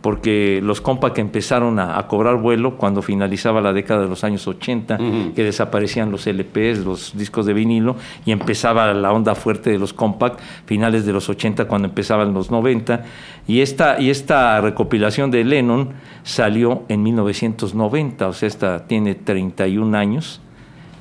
[0.07, 4.47] porque los Compact empezaron a, a cobrar vuelo cuando finalizaba la década de los años
[4.47, 4.99] 80,
[5.35, 9.93] que desaparecían los LPs, los discos de vinilo, y empezaba la onda fuerte de los
[9.93, 13.03] Compact, finales de los 80 cuando empezaban los 90,
[13.49, 15.89] y esta, y esta recopilación de Lennon
[16.23, 20.41] salió en 1990, o sea, esta tiene 31 años.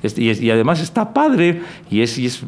[0.02, 2.42] Este, y, es- y además está padre, y es, y es-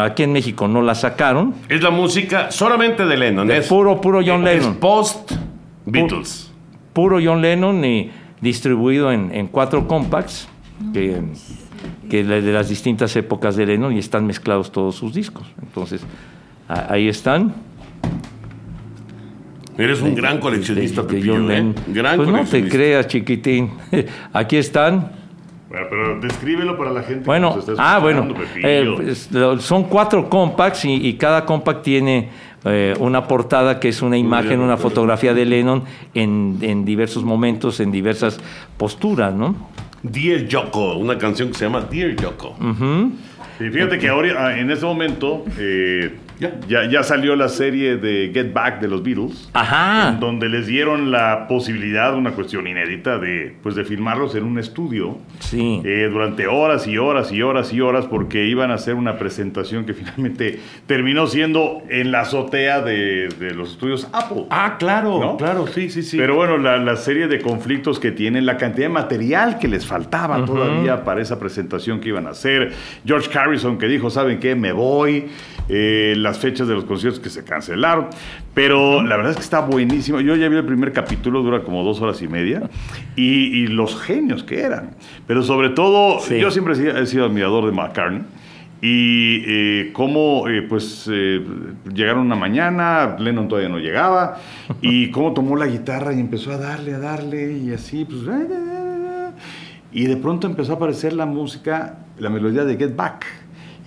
[0.00, 3.48] aquí en México no la sacaron, Es la música solamente de Lennon.
[3.48, 4.76] de es puro, puro John es Lennon.
[4.76, 5.32] post
[5.92, 6.52] Beatles.
[6.92, 10.48] puro John Lennon y distribuido en, en cuatro compacts
[10.92, 11.20] que,
[12.10, 15.46] que de las distintas épocas de Lennon y están mezclados todos sus discos.
[15.62, 16.02] Entonces,
[16.68, 17.52] a- ahí están.
[19.76, 21.54] Eres un gran coleccionista, de- de Pepillo, John ¿eh?
[21.54, 21.74] Lennon.
[21.88, 23.70] Gran pues no te creas, chiquitín.
[24.32, 25.12] Aquí están.
[25.68, 28.26] Bueno, pero descríbelo para la gente Bueno, que nos está ah, bueno,
[28.62, 29.28] eh, pues,
[29.60, 32.30] son cuatro compacts y, y cada compact tiene
[32.70, 37.80] eh, una portada que es una imagen, una fotografía de Lennon en, en diversos momentos,
[37.80, 38.40] en diversas
[38.76, 39.54] posturas, ¿no?
[40.02, 42.56] Dear Yoko, una canción que se llama Dear Yoko.
[43.60, 46.86] Y fíjate que ahora, ah, en este momento, eh, ya.
[46.88, 49.48] Ya, salió la serie de Get Back de los Beatles.
[49.52, 50.10] Ajá.
[50.10, 54.58] en donde les dieron la posibilidad, una cuestión inédita, de, pues, de filmarlos en un
[54.58, 55.80] estudio Sí.
[55.84, 59.84] eh, durante horas y horas y horas y horas porque iban a hacer una presentación
[59.84, 64.44] que finalmente terminó siendo en la azotea de, de los estudios Apple.
[64.50, 65.36] Ah, claro, ¿No?
[65.36, 66.16] claro, sí, sí, sí.
[66.16, 69.86] Pero bueno, la, la serie de conflictos que tienen, la cantidad de material que les
[69.86, 72.72] faltaba todavía para esa presentación que iban a hacer.
[73.04, 74.54] George Harrison que dijo, ¿saben qué?
[74.54, 75.26] Me voy.
[75.70, 78.06] Eh, las fechas de los conciertos que se cancelaron.
[78.54, 80.20] Pero la verdad es que está buenísimo.
[80.20, 82.70] Yo ya vi el primer capítulo, dura como dos horas y media.
[83.16, 84.90] Y, y los genios que eran.
[85.26, 86.38] Pero sobre todo, Sí.
[86.40, 88.22] yo siempre he sido- admirador de McCartney.
[88.80, 91.44] Y eh, cómo, eh, pues, eh,
[91.92, 94.36] llegaron una mañana, Lennon todavía no llegaba,
[94.80, 98.20] y cómo tomó la guitarra y empezó a darle, a darle, y así, pues...
[99.90, 103.24] Y de pronto empezó a aparecer la música, la melodía de Get Back.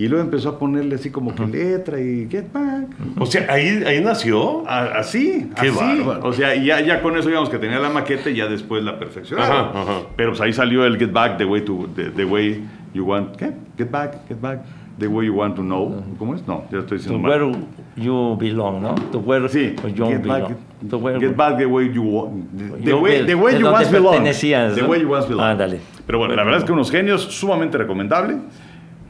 [0.01, 2.87] Y luego empezó a ponerle así como que letra y Get Back.
[3.19, 4.67] O sea, ahí, ahí nació.
[4.67, 5.77] A- Así, Qué así.
[5.79, 6.27] bárbaro.
[6.27, 8.97] O sea, ya, ya con eso digamos que tenía la maqueta y ya después la
[8.97, 9.67] perfeccionaron.
[9.69, 9.99] Ajá, ajá.
[10.15, 12.63] Pero pues ahí salió el Get Back the way to the, the way
[12.95, 13.35] you want.
[13.35, 13.51] ¿Qué?
[13.77, 14.61] Get Back, Get Back
[14.97, 16.03] the way you want to know.
[16.17, 16.47] ¿Cómo es?
[16.47, 17.43] No, ya estoy To diciendo mal.
[17.43, 17.57] where
[17.95, 18.95] you belong, ¿no?
[19.11, 20.25] To where Sí, you get belong.
[20.25, 20.57] back,
[20.89, 22.51] To where- get back the way you want.
[22.57, 24.23] The You way, the way you once belong.
[24.23, 25.45] The way you once belong.
[25.45, 25.79] Ándale.
[26.07, 28.37] Pero bueno, la verdad es que unos genios sumamente recomendable.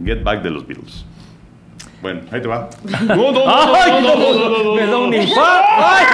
[0.04, 1.06] Get Back de los Beatles.
[2.02, 2.70] Bueno, ahí te va.
[3.08, 5.72] No, no, no, ¡Ay, no, no, no, no, no, Me da un infarto.
[5.78, 6.06] ¡Ay!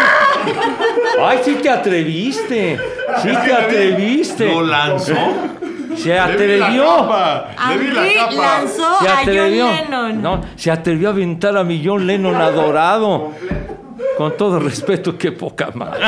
[1.22, 2.78] ¡Ay, sí te atreviste!
[3.22, 4.46] ¡Sí te atreviste!
[4.54, 5.16] Lo lanzó.
[5.96, 7.10] Se atrevió.
[7.72, 8.34] Henry capa.
[8.36, 9.68] lanzó Se a John atrevió.
[9.72, 10.22] Lennon.
[10.22, 13.32] No, se atrevió a aventar a mi John Lennon adorado.
[14.18, 16.04] Con todo respeto, qué poca madre.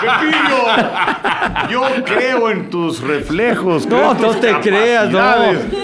[0.00, 3.86] Pepillo, yo creo en tus reflejos.
[3.86, 5.20] No, no tus te creas, no.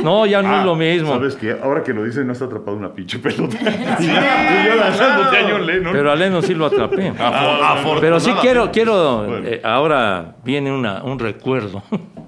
[0.02, 1.12] No, ya no es lo mismo.
[1.14, 1.56] ¿Sabes qué?
[1.62, 3.56] Ahora que lo dices, no está atrapado una pinche pelota.
[3.98, 5.92] Sí, y yo lanzándote a John Lennon.
[5.92, 7.10] Pero a Lennon sí lo atrapé.
[7.18, 9.46] Afo- Pero sí quiero, quiero Bueno.
[9.48, 11.82] eh, ahora viene una, un recuerdo,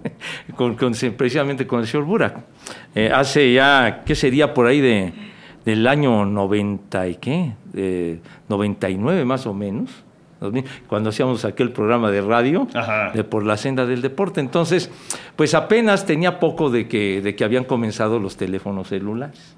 [0.57, 2.37] con, con- precisamente con el señor Burak.
[2.95, 5.13] Eh, hace ya, ¿qué sería por ahí de,
[5.65, 7.53] del año 90 y qué?
[7.75, 9.91] Eh, 99 más o menos,
[10.41, 13.13] 2000, cuando hacíamos aquel programa de radio Ajá.
[13.13, 14.41] de Por la Senda del Deporte.
[14.41, 14.91] Entonces,
[15.37, 19.57] pues apenas tenía poco de que, de que habían comenzado los teléfonos celulares.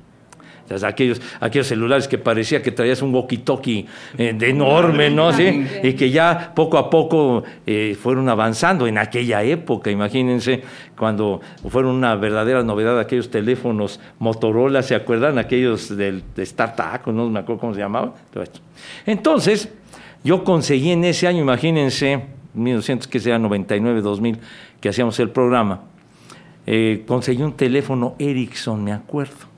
[0.69, 3.87] Sea, aquellos, aquellos celulares que parecía que traías un walkie-talkie
[4.19, 5.33] eh, de enorme, ¿no?
[5.33, 5.67] ¿Sí?
[5.83, 9.91] Y que ya poco a poco eh, fueron avanzando en aquella época.
[9.91, 10.63] Imagínense
[10.97, 15.39] cuando fueron una verdadera novedad aquellos teléfonos Motorola, ¿se acuerdan?
[15.39, 18.13] Aquellos del, de StarTAC, no me acuerdo cómo se llamaban.
[19.05, 19.69] Entonces,
[20.25, 22.23] yo conseguí en ese año, imagínense,
[22.55, 24.39] 1900, que sea 99, 2000,
[24.81, 25.83] que hacíamos el programa,
[26.67, 29.56] eh, conseguí un teléfono Ericsson, me acuerdo.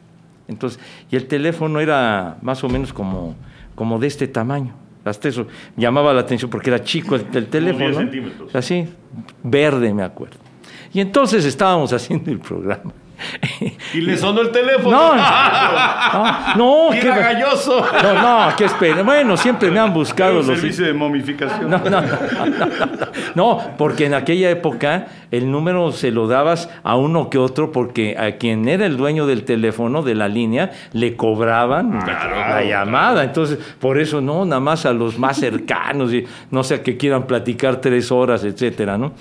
[0.49, 0.81] Entonces,
[1.11, 3.37] y el teléfono era más o menos como,
[3.75, 4.73] como de este tamaño.
[5.05, 7.87] Hasta eso llamaba la atención porque era chico el, el teléfono.
[7.87, 7.99] 10 ¿no?
[8.01, 8.55] centímetros.
[8.55, 8.89] Así,
[9.43, 10.37] verde, me acuerdo.
[10.93, 12.93] Y entonces estábamos haciendo el programa.
[13.95, 14.91] Y le sonó el teléfono.
[14.91, 15.15] No,
[16.57, 17.85] no, no, va- galloso.
[18.03, 19.03] no, no, qué espera.
[19.03, 21.71] Bueno, siempre me han buscado un los servicio de momificación.
[21.71, 22.07] no, no, no,
[23.35, 28.17] no, porque en aquella época el número se lo dabas a uno que otro porque
[28.19, 33.25] a quien era el dueño del teléfono, de la línea, le cobraban la llamada.
[33.25, 37.27] Entonces, por eso no, nada más a los más cercanos, y no sé, que quieran
[37.27, 39.13] platicar tres horas, etcétera, ¿no?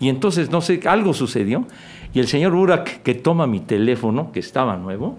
[0.00, 1.66] Y entonces, no sé, algo sucedió
[2.14, 5.18] y el señor Burak que toma mi teléfono, que estaba nuevo,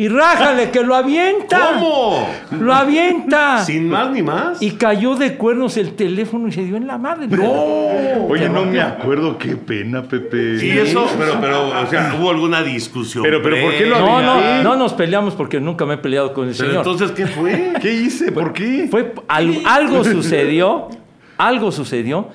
[0.00, 1.72] y rájale que lo avienta.
[1.74, 2.28] ¿Cómo?
[2.60, 3.64] Lo avienta.
[3.64, 4.62] Sin más ni más.
[4.62, 7.26] Y cayó de cuernos el teléfono y se dio en la madre.
[7.26, 8.26] ¡No!
[8.28, 10.60] Oye, no me acuerdo, qué pena, Pepe.
[10.60, 13.24] Sí, eso, pero, pero, o sea, hubo alguna discusión.
[13.24, 16.32] Pero- pero, ¿por qué lo No, no, no nos peleamos porque nunca me he peleado
[16.32, 16.86] con el Pero señor.
[16.86, 17.72] entonces, ¿qué fue?
[17.82, 18.30] ¿Qué hice?
[18.30, 18.86] ¿Por qué?
[18.88, 20.90] Fue al- algo sucedió,
[21.38, 22.28] algo sucedió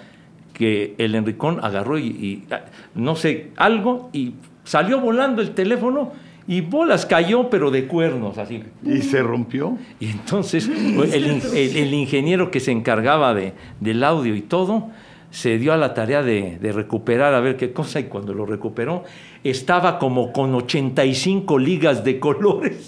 [0.54, 2.62] que el Enricón agarró y, y, ah,
[2.96, 6.12] no sé, algo y salió volando el teléfono
[6.48, 8.64] y bolas cayó, pero de cuernos, así.
[8.86, 9.78] ¿Y se rompió?
[10.00, 14.90] Y entonces el, in- el- el ingeniero que se encargaba de, del audio y todo
[15.34, 18.46] se dio a la tarea de, de recuperar a ver qué cosa y cuando lo
[18.46, 19.04] recuperó
[19.44, 22.88] estaba como con 85 ligas de colores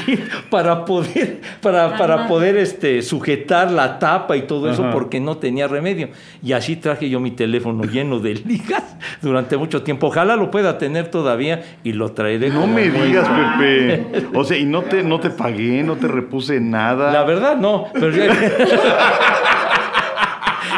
[0.50, 4.92] para poder para, para poder este sujetar la tapa y todo eso Ajá.
[4.92, 6.10] porque no tenía remedio
[6.42, 8.84] y así traje yo mi teléfono lleno de ligas
[9.22, 13.26] durante mucho tiempo ojalá lo pueda tener todavía y lo traeré No me digas,
[13.58, 14.26] Pepe.
[14.34, 17.10] O sea, y no te, no te pagué, no te repuse nada.
[17.10, 17.86] La verdad, no.
[17.94, 18.34] pero ya-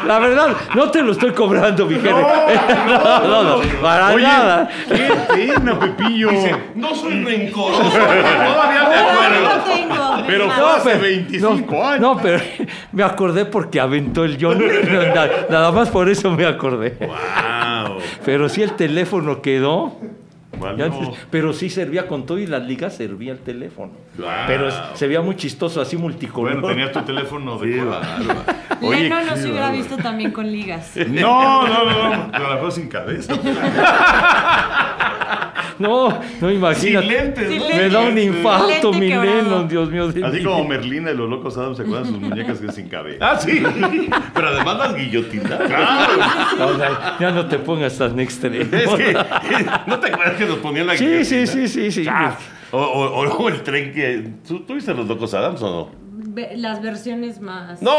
[0.09, 2.11] La verdad, no te lo estoy cobrando, mi jefe.
[2.11, 4.69] No, no, no, para Oye, nada.
[4.89, 6.31] qué pena, Pepillo.
[6.75, 9.43] No soy rencoroso, todavía me acuerdo.
[9.43, 10.27] No tengo.
[10.27, 10.57] Pero Mira.
[10.57, 12.01] fue hace pero- 25 no, años.
[12.01, 12.41] No, pero
[12.93, 14.59] me acordé porque aventó el John.
[15.51, 16.97] Nada más por eso me acordé.
[17.01, 17.99] Wow.
[18.25, 19.95] Pero sí el teléfono quedó.
[20.53, 23.93] Antes- pero sí servía con todo y las ligas servía el teléfono.
[24.17, 24.27] Wow.
[24.47, 26.55] Pero es- se veía muy chistoso, así multicolor.
[26.55, 27.81] Bueno, tenías tu teléfono de Sí.
[28.87, 30.93] Oye, Lennon no qué se hubiera visto también con ligas.
[31.09, 32.31] No, no, no, no.
[32.33, 33.35] Pero la fue sin cabeza.
[35.79, 37.07] No, no imagínate.
[37.07, 37.69] Sin lentes, ¿no?
[37.69, 39.09] Me da un infarto, mi.
[39.09, 40.09] Lennon, Dios mío.
[40.09, 40.65] de Así como.
[40.65, 43.19] Merlina y los locos Adams se acuerdan sus muñecas que sin cabeza.
[43.31, 43.63] Ah, sí.
[44.35, 45.61] Pero además las guillotinas.
[45.61, 48.57] O sea, ya no te pongas tan extremo.
[48.77, 49.17] Es que,
[49.87, 51.47] ¿no te acuerdas que nos ponían la Sí, guillotina?
[51.47, 52.11] sí, sí, sí, sí.
[52.71, 54.29] O, o- o el tren que...
[54.47, 56.08] ¿Tú, tú viste los Locos Adams o no?
[56.57, 57.81] Las versiones más.
[57.83, 57.91] No,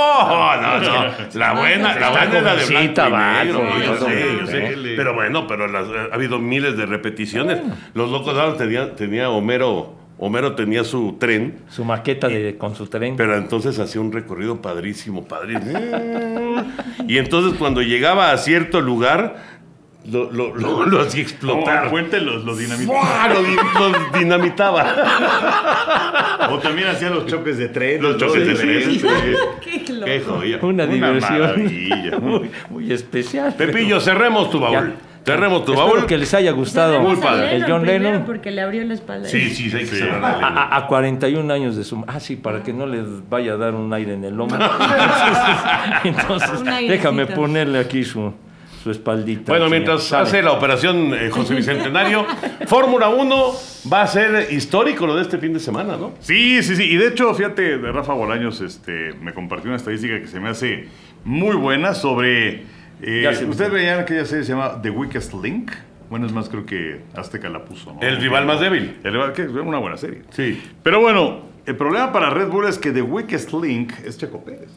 [0.61, 1.05] no, no.
[1.33, 3.61] La buena, la buena era de blanco y negro.
[3.63, 4.75] vato, Yo sé, yo sé.
[4.95, 7.59] Pero bueno, pero las- ha habido miles de repeticiones.
[7.93, 9.95] Los Locos Adams tenía, tenía Homero...
[10.21, 13.15] Homero tenía su tren, Su maqueta de, con su tren.
[13.15, 15.79] pero entonces hacía un recorrido padrísimo, padrísimo.
[17.07, 19.37] Y entonces cuando llegaba a cierto lugar,
[20.05, 21.89] lo, lo, lo, lo hacía explotar.
[21.89, 22.95] puente los, los dinamitos.
[22.95, 23.27] ¡Fua!
[23.33, 24.85] Lo, di- lo dinamitaba.
[26.51, 28.01] O también hacían los choques de tren.
[28.01, 28.83] Los choques de tren.
[28.83, 29.07] sí, sí.
[29.61, 29.83] Qué.
[29.83, 30.57] Qué joya.
[30.61, 32.17] una, Una diversión maravilla.
[32.21, 33.53] muy, muy especial.
[33.55, 34.73] Pepillo, cerremos tu baúl.
[34.73, 34.93] Ya.
[35.25, 36.05] Cerremos tu Espero baúl.
[36.07, 37.57] que les haya gustado Muy padre.
[37.57, 38.23] el John Lennon.
[38.25, 39.27] Porque le abrió la espalda.
[39.27, 40.03] Sí, sí, sí, hay que Sí.
[40.09, 42.03] A, a 41 años de su...
[42.07, 44.57] Ah, sí, para que no les vaya a dar un aire en el hombro.
[46.03, 48.33] Entonces, déjame ponerle aquí su,
[48.81, 49.51] su espaldita.
[49.51, 52.25] Bueno, mientras hace la operación eh, José Bicentenario,
[52.67, 53.53] Fórmula 1
[53.91, 56.13] va a ser histórico lo de este fin de semana, ¿no?
[56.19, 56.83] Sí, sí, sí.
[56.83, 60.49] Y de hecho, fíjate, de Rafa Bolaños este, me compartió una estadística que se me
[60.49, 60.87] hace
[61.25, 62.63] muy buena sobre...
[63.01, 63.45] eh.
[63.47, 65.71] Ustedes veían aquella serie que se llama The Weakest Link.
[66.09, 67.93] Bueno, es más, creo que Azteca la puso.
[67.93, 68.01] ¿no?
[68.01, 68.97] El rival más débil.
[69.03, 70.23] El rival, que es una buena serie.
[70.31, 70.59] Sí.
[70.81, 74.69] Pero bueno, el problema para Red Bull es que The Weakest Link es Checo Pérez.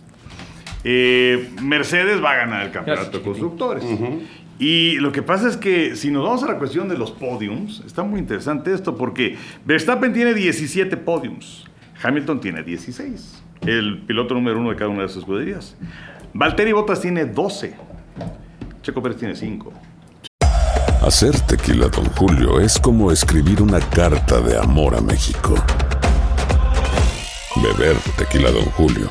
[0.84, 3.84] Eh, Mercedes va a ganar el campeonato de constructores.
[4.58, 7.82] Y lo que pasa es que si nos vamos a la cuestión de los podiums,
[7.86, 11.64] está muy interesante esto porque Verstappen tiene 17 podiums,
[12.02, 15.76] Hamilton tiene 16, el piloto número uno de cada una de sus escuderías.
[16.34, 17.74] Valtteri Bottas tiene 12,
[18.82, 19.72] Checo Pérez tiene 5.
[21.04, 25.56] Hacer tequila, Don Julio, es como escribir una carta de amor a México.
[27.56, 29.10] Beber tequila, Don Julio,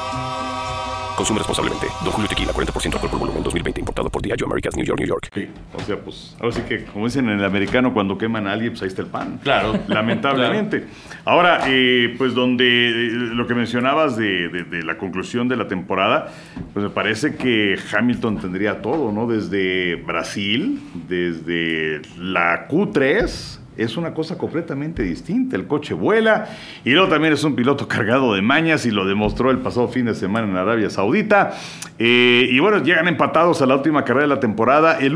[1.15, 1.87] Consume responsablemente.
[2.03, 3.79] Don Julio Tequila, 40% alcohol por volumen, 2020.
[3.81, 5.29] Importado por Diageo Americas, New York, New York.
[5.33, 8.53] Sí, o sea, pues, ahora sí que, como dicen en el americano, cuando queman a
[8.53, 9.39] alguien, pues ahí está el pan.
[9.43, 9.77] Claro.
[9.87, 10.85] Lamentablemente.
[11.25, 15.67] Ahora, eh, pues donde eh, lo que mencionabas de, de- de la conclusión de la
[15.67, 16.31] temporada,
[16.73, 19.27] pues me parece que Hamilton tendría todo, ¿no?
[19.27, 23.59] Desde Brasil, desde la Q3.
[23.77, 25.55] Es una cosa completamente distinta.
[25.55, 26.49] El coche vuela
[26.83, 30.05] y luego también es un piloto cargado de mañas y lo demostró el pasado fin
[30.05, 31.53] de semana en Arabia Saudita.
[31.97, 34.99] Eh, y bueno, llegan empatados a la última carrera de la temporada.
[34.99, 35.15] El,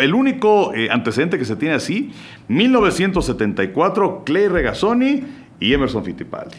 [0.00, 2.12] el único eh, antecedente que se tiene así,
[2.48, 5.24] 1974, Clay Regazzoni
[5.60, 6.56] y Emerson Fittipaldi.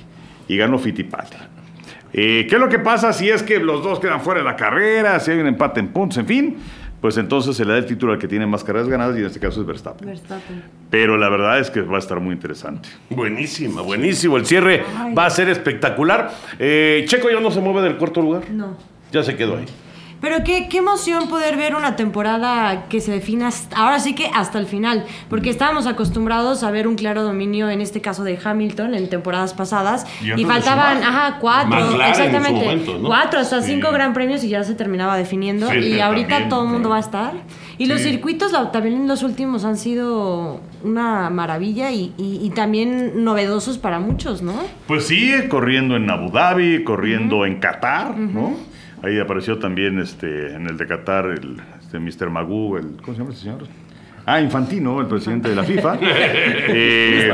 [0.48, 1.38] Y ganó Fittipaldi.
[2.14, 4.56] Eh, ¿Qué es lo que pasa si es que los dos quedan fuera de la
[4.56, 6.58] carrera, si hay un empate en puntos, en fin?
[7.04, 9.26] Pues entonces se le da el título al que tiene más carreras ganadas y en
[9.26, 10.08] este caso es Verstappen.
[10.08, 10.64] Verstappen.
[10.90, 12.88] Pero la verdad es que va a estar muy interesante.
[13.10, 14.38] Buenísima, buenísimo.
[14.38, 16.32] El cierre va a ser espectacular.
[16.58, 18.50] Eh, Checo ya no se mueve del cuarto lugar.
[18.50, 18.78] No.
[19.12, 19.66] Ya se quedó ahí.
[20.24, 24.28] Pero qué, qué emoción poder ver una temporada que se defina hasta- ahora sí que
[24.34, 28.40] hasta el final, porque estábamos acostumbrados a ver un claro dominio, en este caso de
[28.42, 33.08] Hamilton, en temporadas pasadas, Y faltaban, ajá, cuatro, McLaren exactamente, momento, ¿no?
[33.10, 33.74] cuatro, hasta Sí.
[33.74, 36.88] cinco gran premios y ya se terminaba definiendo, Sí, y ahorita también, todo el mundo
[36.88, 36.92] sí.
[36.92, 37.34] va a estar.
[37.78, 38.12] Y los Sí.
[38.12, 44.00] circuitos también en los últimos han sido una maravilla y, y- y también novedosos para
[44.00, 44.54] muchos, ¿no?
[44.88, 48.54] Pues sigue corriendo en Abu Dhabi, corriendo en Qatar, ¿no?
[49.04, 52.30] Ahí apareció también este, en el de Qatar el este, Mr.
[52.30, 53.68] Magoo, el, ¿cómo se llama ese señor?
[54.26, 56.00] Ah, Infantino, el presidente de la FIFA.
[56.76, 57.32] Eh.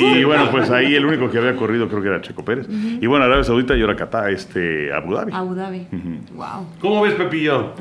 [0.00, 2.66] Y, y bueno, pues ahí el único que había corrido creo que era Checo Pérez.
[2.70, 5.32] Y bueno, Arabia Saudita y ahora Qatar, este, Abu Dhabi.
[5.32, 5.86] Abu Dhabi.
[6.34, 6.66] Wow.
[6.80, 7.74] ¿Cómo ves, Pepillo?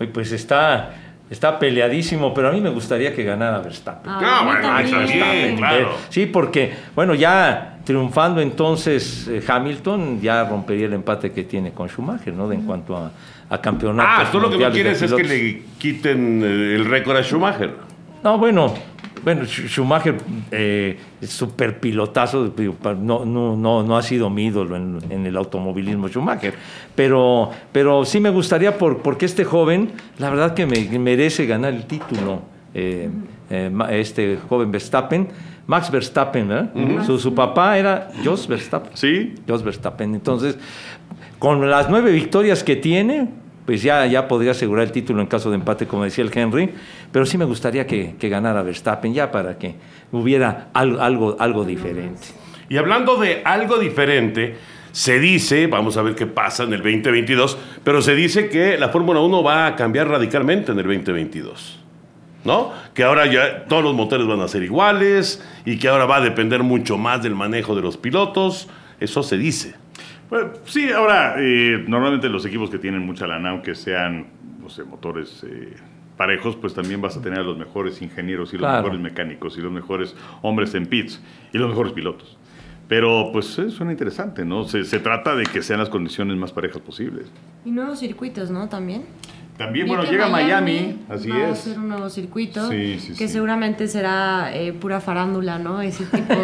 [0.00, 0.94] Oye, pues está,
[1.28, 4.10] está peleadísimo, pero a mí me gustaría que ganara Verstappen.
[4.10, 5.02] Ah, bueno, también.
[5.02, 5.90] está bien, claro.
[6.08, 11.88] Sí, porque, bueno, ya triunfando entonces eh, Hamilton, ya rompería el empate que tiene con
[11.88, 12.48] Schumacher, ¿no?
[12.48, 13.12] De en cuanto a,
[13.48, 14.26] a campeonatos.
[14.26, 17.70] Ah, tú lo que no quieres es que le quiten eh, el récord a Schumacher.
[18.24, 18.74] No, bueno,
[19.22, 20.16] bueno, Sch- Schumacher
[20.50, 22.52] eh, es súper pilotazo,
[23.00, 26.54] no, no, no, no ha sido mi ídolo en, en el automovilismo Schumacher,
[26.94, 31.72] pero, pero sí me gustaría por, porque este joven, la verdad que me, merece ganar
[31.72, 32.42] el título,
[32.74, 33.08] eh,
[33.48, 35.28] eh, este joven Verstappen,
[35.66, 36.70] Max Verstappen, ¿verdad?
[37.04, 38.92] su, su papá era Jos Verstappen.
[38.94, 39.34] Sí.
[39.48, 40.14] Jos Verstappen.
[40.14, 40.56] Entonces,
[41.38, 43.28] con las nueve victorias que tiene,
[43.66, 46.70] pues ya, ya podría asegurar el título en caso de empate, como decía el Henry.
[47.10, 49.74] Pero sí me gustaría que, que ganara Verstappen, ya para que
[50.12, 52.28] hubiera al- algo, algo diferente.
[52.68, 54.56] Y hablando de algo diferente,
[54.92, 58.88] se dice, vamos a ver qué pasa en el 2022, pero se dice que la
[58.88, 61.80] Fórmula 1 va a cambiar radicalmente en el 2022.
[62.46, 62.72] ¿No?
[62.94, 66.20] Que ahora ya todos los motores van a ser iguales y que ahora va a
[66.20, 68.68] depender mucho más del manejo de los pilotos.
[69.00, 69.74] Eso se dice.
[70.28, 74.26] Pues, sí, ahora, eh, normalmente los equipos que tienen mucha lana, aunque sean,
[74.60, 75.74] no sé, motores eh,
[76.16, 78.82] parejos, pues también vas a tener a los mejores ingenieros y los Claro.
[78.84, 81.20] mejores mecánicos y los mejores hombres en pits
[81.52, 82.38] y los mejores pilotos.
[82.88, 84.64] Pero pues eh, suena interesante, ¿no?
[84.64, 87.26] Se, se trata de que sean las condiciones más parejas posibles.
[87.64, 88.68] Y nuevos circuitos, ¿no?
[88.68, 89.04] También.
[89.56, 91.58] También, Vi bueno, llega Miami, así va a es.
[91.60, 93.28] ser un nuevo circuito Sí, sí, que sí.
[93.28, 95.80] seguramente será eh, pura farándula, ¿no?
[95.80, 96.34] Ese tipo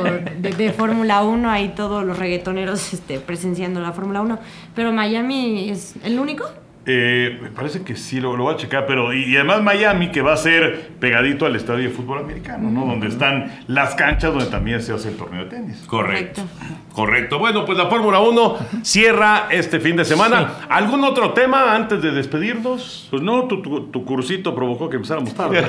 [0.41, 4.39] de, de Fórmula 1, ahí todos los reggaetoneros este, presenciando la Fórmula 1.
[4.75, 6.45] Pero Miami es el único.
[6.85, 10.11] Eh, me parece que sí, lo, lo voy a checar, pero y, y además Miami
[10.11, 12.85] que va a ser pegadito al estadio de fútbol americano, ¿no?
[12.87, 15.77] Donde están las canchas donde también se hace el torneo de tenis.
[15.87, 16.43] Correcto.
[16.43, 16.92] Correcto.
[16.95, 20.67] Bueno, pues la Fórmula 1 cierra este fin de semana.
[20.69, 23.07] ¿Algún otro tema antes de despedirnos?
[23.11, 25.59] Pues no, tu, tu- tu cursito provocó que empezáramos tarde.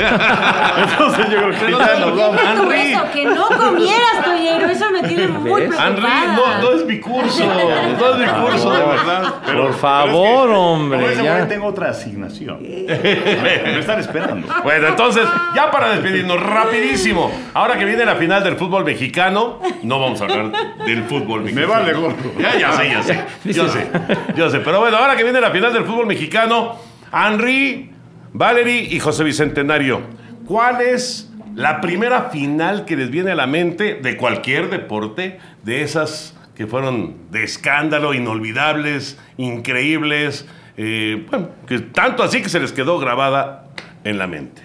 [0.77, 2.41] Entonces yo creo que ya nos vamos.
[2.57, 5.87] Tú eso, que no comieras, Toyero, eso me tiene muy preocupada.
[5.87, 6.01] Henry,
[6.35, 7.43] no, no es mi curso.
[7.93, 9.33] No es mi curso, de verdad.
[9.45, 11.47] Por favor, hombre, Como ese ya.
[11.47, 12.59] tengo otra asignación.
[12.63, 14.47] me están esperando.
[14.63, 15.23] Bueno, entonces,
[15.55, 17.31] ya para despedirnos, rapidísimo.
[17.53, 20.51] Ahora que viene la final del fútbol mexicano, no vamos a hablar
[20.85, 21.53] del fútbol mexicano.
[21.53, 22.39] Me vale gorro.
[22.39, 23.23] Ya, ya sé, ya sé.
[23.53, 23.87] Yo sé,
[24.35, 24.59] yo sé.
[24.59, 26.77] Pero bueno, ahora que viene la final del fútbol mexicano,
[27.11, 27.91] Henry,
[28.31, 30.01] Valerie y José Bicentenario,
[30.45, 35.39] ¿cuál es la primera final que les viene a la mente de cualquier deporte?
[35.63, 40.47] De esas que fueron de escándalo, inolvidables, increíbles,
[40.77, 43.67] eh, bueno, que tanto así que se les quedó grabada
[44.03, 44.61] en la mente.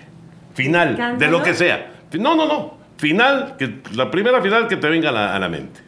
[0.55, 1.93] Final, de lo que sea.
[2.19, 2.79] No, no, no.
[2.97, 5.81] Final, que, la primera final que te venga a la, a la mente.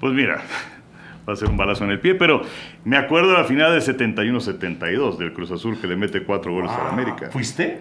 [0.00, 0.42] Pues mira,
[1.28, 2.42] va a ser un balazo en el pie, pero
[2.84, 6.70] me acuerdo de la final de 71-72 del Cruz Azul que le mete cuatro goles
[6.70, 7.28] a la América.
[7.30, 7.80] ¿Fuiste?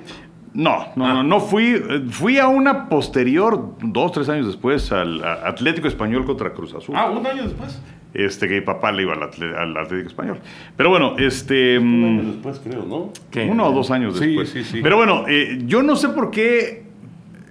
[0.53, 1.74] No, no, no, no fui.
[1.76, 6.95] eh, Fui a una posterior, dos, tres años después, al Atlético Español contra Cruz Azul.
[6.97, 7.82] Ah, un año después.
[8.13, 10.38] Este, que mi papá le iba al, Atle- al Atlético Español.
[10.78, 11.78] Pero bueno, este.
[11.78, 13.11] Un mm, año después, creo, ¿no?
[13.30, 13.45] ¿Qué?
[13.45, 14.49] Uno o dos años Sí, después.
[14.49, 14.80] sí, sí.
[14.82, 16.86] Pero bueno, eh, yo no sé por qué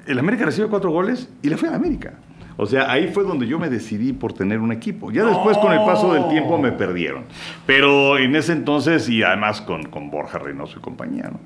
[0.07, 2.15] el América recibe cuatro goles y le fue a la América.
[2.57, 5.11] O sea, ahí fue donde yo me decidí por tener un equipo.
[5.11, 7.25] Ya después, con el paso del tiempo, me perdieron.
[7.67, 11.41] Pero en ese entonces, y además con, con Borja Reynoso y compañía, ¿no?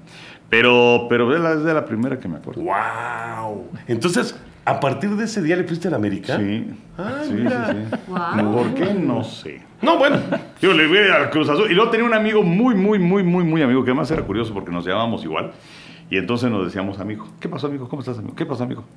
[0.50, 2.62] Pero, pero es la- es de la primera que me acuerdo.
[2.62, 3.68] ¡Wow!
[3.86, 4.34] Entonces,
[4.64, 6.36] ¿a partir de ese día le fuiste a la América?
[6.38, 6.66] Sí.
[6.96, 7.70] Ah, sí, mira.
[7.72, 7.96] sí, sí.
[8.09, 8.52] Guau.
[8.54, 8.94] ¿Por qué?
[8.94, 9.61] No sé.
[9.82, 10.18] No, bueno.
[10.61, 11.70] Yo le fui al Cruz Azul.
[11.70, 14.52] Y luego tenía un amigo muy, muy, muy, muy, muy amigo, que además era curioso
[14.54, 15.52] porque nos llamábamos igual.
[16.11, 17.28] Y entonces nos decíamos amigo.
[17.40, 17.86] ¿Qué pasó, amigo?
[17.88, 18.34] ¿Cómo estás, amigo?
[18.34, 18.84] ¿Qué pasó, amigo?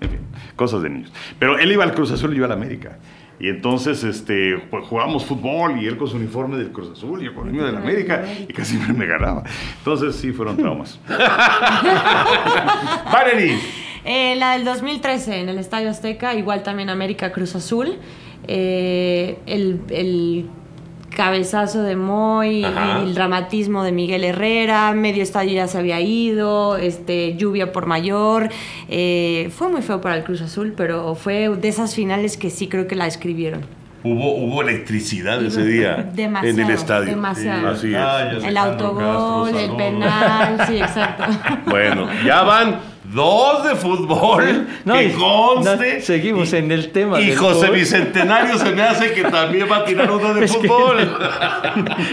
[0.00, 0.20] En fin,
[0.56, 1.12] cosas de niños.
[1.38, 2.98] Pero él iba al Cruz Azul y yo al América.
[3.40, 7.26] Y entonces este, pues, jugábamos fútbol y él con su uniforme del Cruz Azul y
[7.26, 8.24] yo con el mío del América.
[8.48, 9.42] Y casi me, me ganaba.
[9.78, 11.00] Entonces sí fueron traumas.
[13.12, 13.58] Valerie.
[14.04, 17.98] Eh, la del 2013 en el Estadio Azteca, igual también América Cruz Azul.
[18.46, 20.46] Eh, el, el
[21.14, 23.00] cabezazo de Moy, Ajá.
[23.02, 28.50] el dramatismo de Miguel Herrera, medio estadio ya se había ido, este, lluvia por mayor.
[28.88, 32.68] Eh, fue muy feo para el Cruz Azul, pero fue de esas finales que sí
[32.68, 33.62] creo que la escribieron.
[34.06, 37.06] Hubo, hubo electricidad ese día Demasiado, en el estadio.
[37.06, 37.68] demasiado.
[37.70, 37.96] Así es.
[37.98, 41.24] Ah, El autogol, Castro, el penal, sí, exacto.
[41.70, 44.66] Bueno, ya van dos de fútbol.
[44.84, 45.94] No, que y- conste.
[45.96, 47.76] no, seguimos en el tema Y José fútbol.
[47.76, 50.96] Bicentenario se me hace que también va a tirar uno de Es que- fútbol.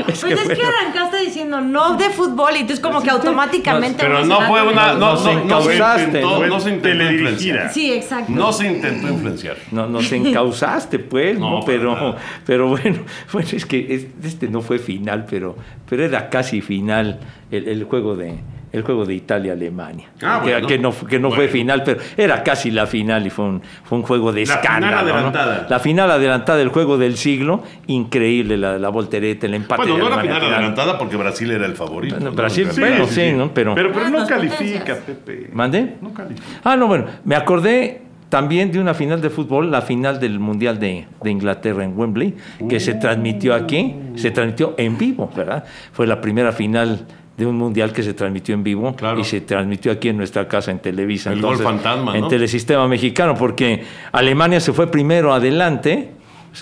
[0.06, 3.98] Pues es que arrancaste diciendo no de fútbol y tú es como que automáticamente.
[4.02, 4.94] Pero no fue una.
[4.94, 6.48] No, Nos no, no se encausaste, intentó, ¿no?
[6.48, 7.74] no se intentó influenciar.
[7.74, 8.32] Sí, exacto.
[8.32, 9.58] No se intentó influenciar.
[9.72, 12.16] No, nos encausaste, pues, No, Pero,
[12.46, 13.00] pero bueno,
[13.32, 15.56] bueno, es que es- este no fue final, pero,
[15.90, 17.20] pero era casi final
[17.52, 18.36] el, el juego de
[18.72, 20.08] el juego de Italia-Alemania.
[20.22, 20.68] Ah, que, bueno.
[20.68, 23.98] que no, que no fue final, pero era casi la final y fue un, fue
[23.98, 25.08] un juego de La final escándalo.
[25.08, 25.14] ¿no?
[25.16, 25.68] adelantada.
[25.70, 29.82] La final adelantada del juego del siglo, increíble la, la voltereta, el empate.
[29.84, 30.60] Bueno, de no era Alemania final al final.
[30.74, 32.16] adelantada porque Brasil era el favorito.
[32.16, 32.36] Bueno, ¿no?
[32.36, 33.34] Brasil, Sí, bueno, sí, sí, sí.
[33.34, 33.54] ¿no?
[33.54, 34.96] Pero, Pero, pero Ah, no califica.
[34.96, 35.50] Pepe.
[35.54, 35.96] ¿Mande?
[36.02, 36.48] No califica.
[36.64, 40.80] Ah, no, bueno, me acordé también de una final de fútbol, la final del Mundial
[40.80, 42.34] de, de Inglaterra en Wembley,
[42.70, 45.66] que se transmitió aquí, se transmitió en vivo, ¿verdad?
[45.92, 47.06] Fue la primera final
[47.42, 49.20] de un mundial que se transmitió en vivo Claro.
[49.20, 51.34] y se transmitió aquí en nuestra casa en Televisa.
[51.34, 52.28] El gol fantasma, En ¿no?
[52.28, 56.12] Telesistema Mexicano, porque Alemania se fue primero adelante,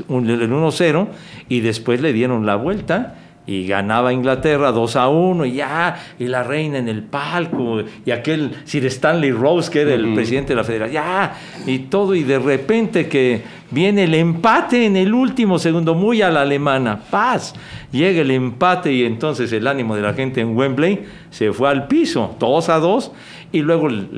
[0.10, 1.08] el 1-0,
[1.50, 3.16] y después le dieron la vuelta
[3.50, 8.12] y ganaba Inglaterra 2 a 1 y ya, y la reina en el palco, y
[8.12, 11.34] aquel Sir Stanley Rose, que era el presidente de la federación, ya,
[11.66, 13.42] y todo, y de repente que
[13.72, 17.56] viene el empate en el último segundo, muy a la alemana, paz,
[17.92, 21.88] llega el empate y entonces el ánimo de la gente en Wembley se fue al
[21.88, 23.12] piso, 2 a 2,
[23.52, 24.10] y luego el-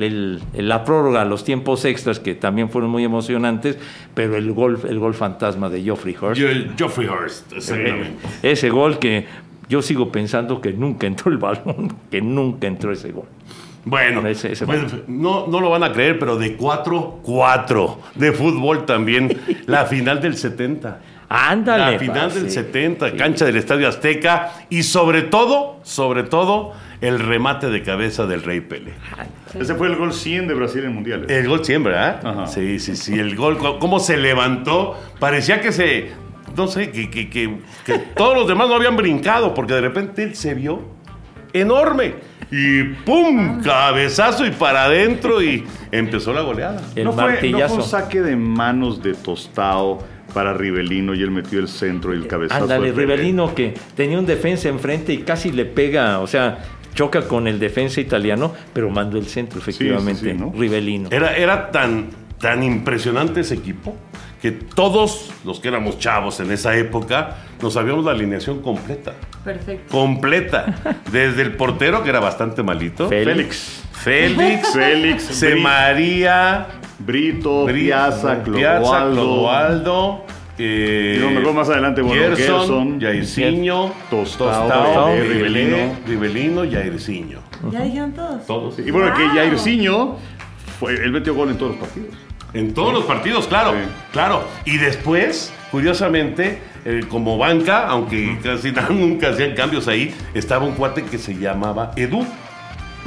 [0.54, 3.78] el- la prórroga, los tiempos extras, que también fueron muy emocionantes,
[4.14, 6.40] pero el gol, el gol fantasma de Geoffrey Hurst.
[6.40, 8.10] Yo- Geoffrey Hurst, exactamente.
[8.42, 9.26] Ese gol que
[9.68, 13.24] yo sigo pensando que nunca entró el balón, que nunca entró ese gol.
[13.84, 18.86] Bueno, Ese- ese pues, no, no lo van a creer, pero de 4-4 de fútbol
[18.86, 21.00] también, la final del 70.
[21.28, 21.92] Ándale.
[21.92, 22.50] La final pa, del sí.
[22.56, 26.72] 70, cancha del Estadio Azteca y sobre todo, sobre todo,
[27.02, 28.94] el remate de cabeza del Rey Pele.
[29.58, 31.28] Ese fue el gol 100 de Brasil en mundiales.
[31.30, 32.20] El gol siempre, ¿ah?
[32.24, 32.46] Ajá.
[32.46, 33.18] Sí, sí, sí.
[33.18, 34.98] El gol, cómo se levantó.
[35.18, 36.12] Parecía que se.
[36.56, 40.22] No sé, que, que- que- que todos los demás no habían brincado, porque de repente
[40.22, 40.80] él se vio
[41.52, 42.14] enorme.
[42.50, 43.62] Y ¡pum!
[43.62, 46.82] Cabezazo y para adentro y empezó la goleada.
[46.94, 49.98] El no, fue, no fue un saque de manos de Tostao
[50.34, 52.62] para Rivelino y él metió el centro y el cabezazo.
[52.64, 52.92] Ándale.
[52.92, 56.58] Rivelino que tenía un defensa enfrente y casi le pega, o sea,
[56.94, 60.32] choca con el defensa italiano, pero mandó el centro, efectivamente.
[60.32, 60.52] sí, ¿no?
[60.56, 61.08] Rivelino.
[61.10, 63.96] Era, era tan, tan impresionante ese equipo
[64.40, 69.14] que todos los que éramos chavos en esa época nos sabíamos la alineación completa.
[69.44, 69.90] Perfecto.
[69.92, 71.00] Completa.
[71.12, 73.08] Desde el portero, que era bastante malito.
[73.08, 73.84] Félix.
[73.92, 74.72] Félix.
[74.72, 75.22] Félix.
[75.22, 76.66] Se Bri- María.
[76.98, 79.12] Brito, Bri- Piazza, Piazza, Clodoaldo.
[79.22, 80.24] Clodoaldo.
[80.58, 85.76] Eh, Y no me acuerdo más adelante, bueno, Gerson, Gerson, Jairzinho, Tostao, Rivelino,
[86.06, 86.62] Rivelino.
[86.70, 87.40] Jairzinho.
[87.70, 88.46] ¿Ya dijeron todos?
[88.46, 88.78] Todos.
[88.78, 89.34] Y bueno, que Wow.
[89.34, 90.16] Jairzinho,
[90.80, 92.14] fue, él metió gol en todos los partidos.
[92.54, 93.78] En todos los partidos, claro, Sí.
[94.12, 94.44] claro.
[94.66, 101.02] Y después, curiosamente, eh, como banca, aunque casi nunca hacían cambios ahí, estaba un cuate
[101.04, 102.26] que se llamaba Edu,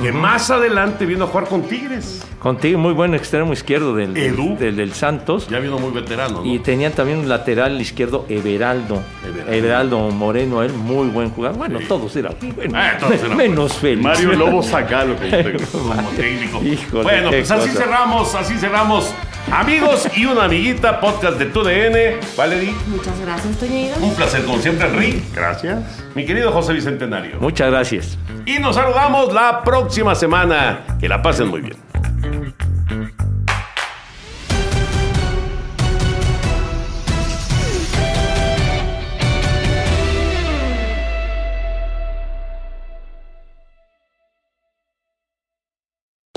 [0.01, 2.21] que más adelante vino a jugar con Tigres.
[2.39, 4.57] Contigo, muy buen extremo izquierdo del, del- Edu.
[4.57, 5.47] del- del Santos.
[5.49, 6.45] Ya vino muy veterano, ¿no?
[6.45, 9.01] Y tenían también un lateral izquierdo, Everaldo.
[9.25, 9.51] Everaldo.
[9.53, 11.57] Everaldo, Moreno, él muy buen jugador.
[11.57, 12.73] Bueno, todos eran buenos.
[12.75, 14.03] Ah, todos eran menos Félix.
[14.03, 15.65] Mario Lobo Zagalo como técnico.
[15.71, 16.61] como técnico.
[16.63, 19.13] Híjole, bueno, pues así cerramos, así cerramos.
[19.51, 22.19] Amigos y una amiguita, podcast de TUDN.
[22.35, 23.95] Valerie, Muchas gracias, Toñeiro.
[24.01, 25.21] un placer como siempre, Enrique.
[25.33, 25.79] Gracias.
[26.15, 27.37] Mi querido José Bicentenario.
[27.39, 28.17] Muchas gracias.
[28.45, 30.81] Y nos saludamos la próxima semana.
[30.99, 31.84] Que la pasen muy bien.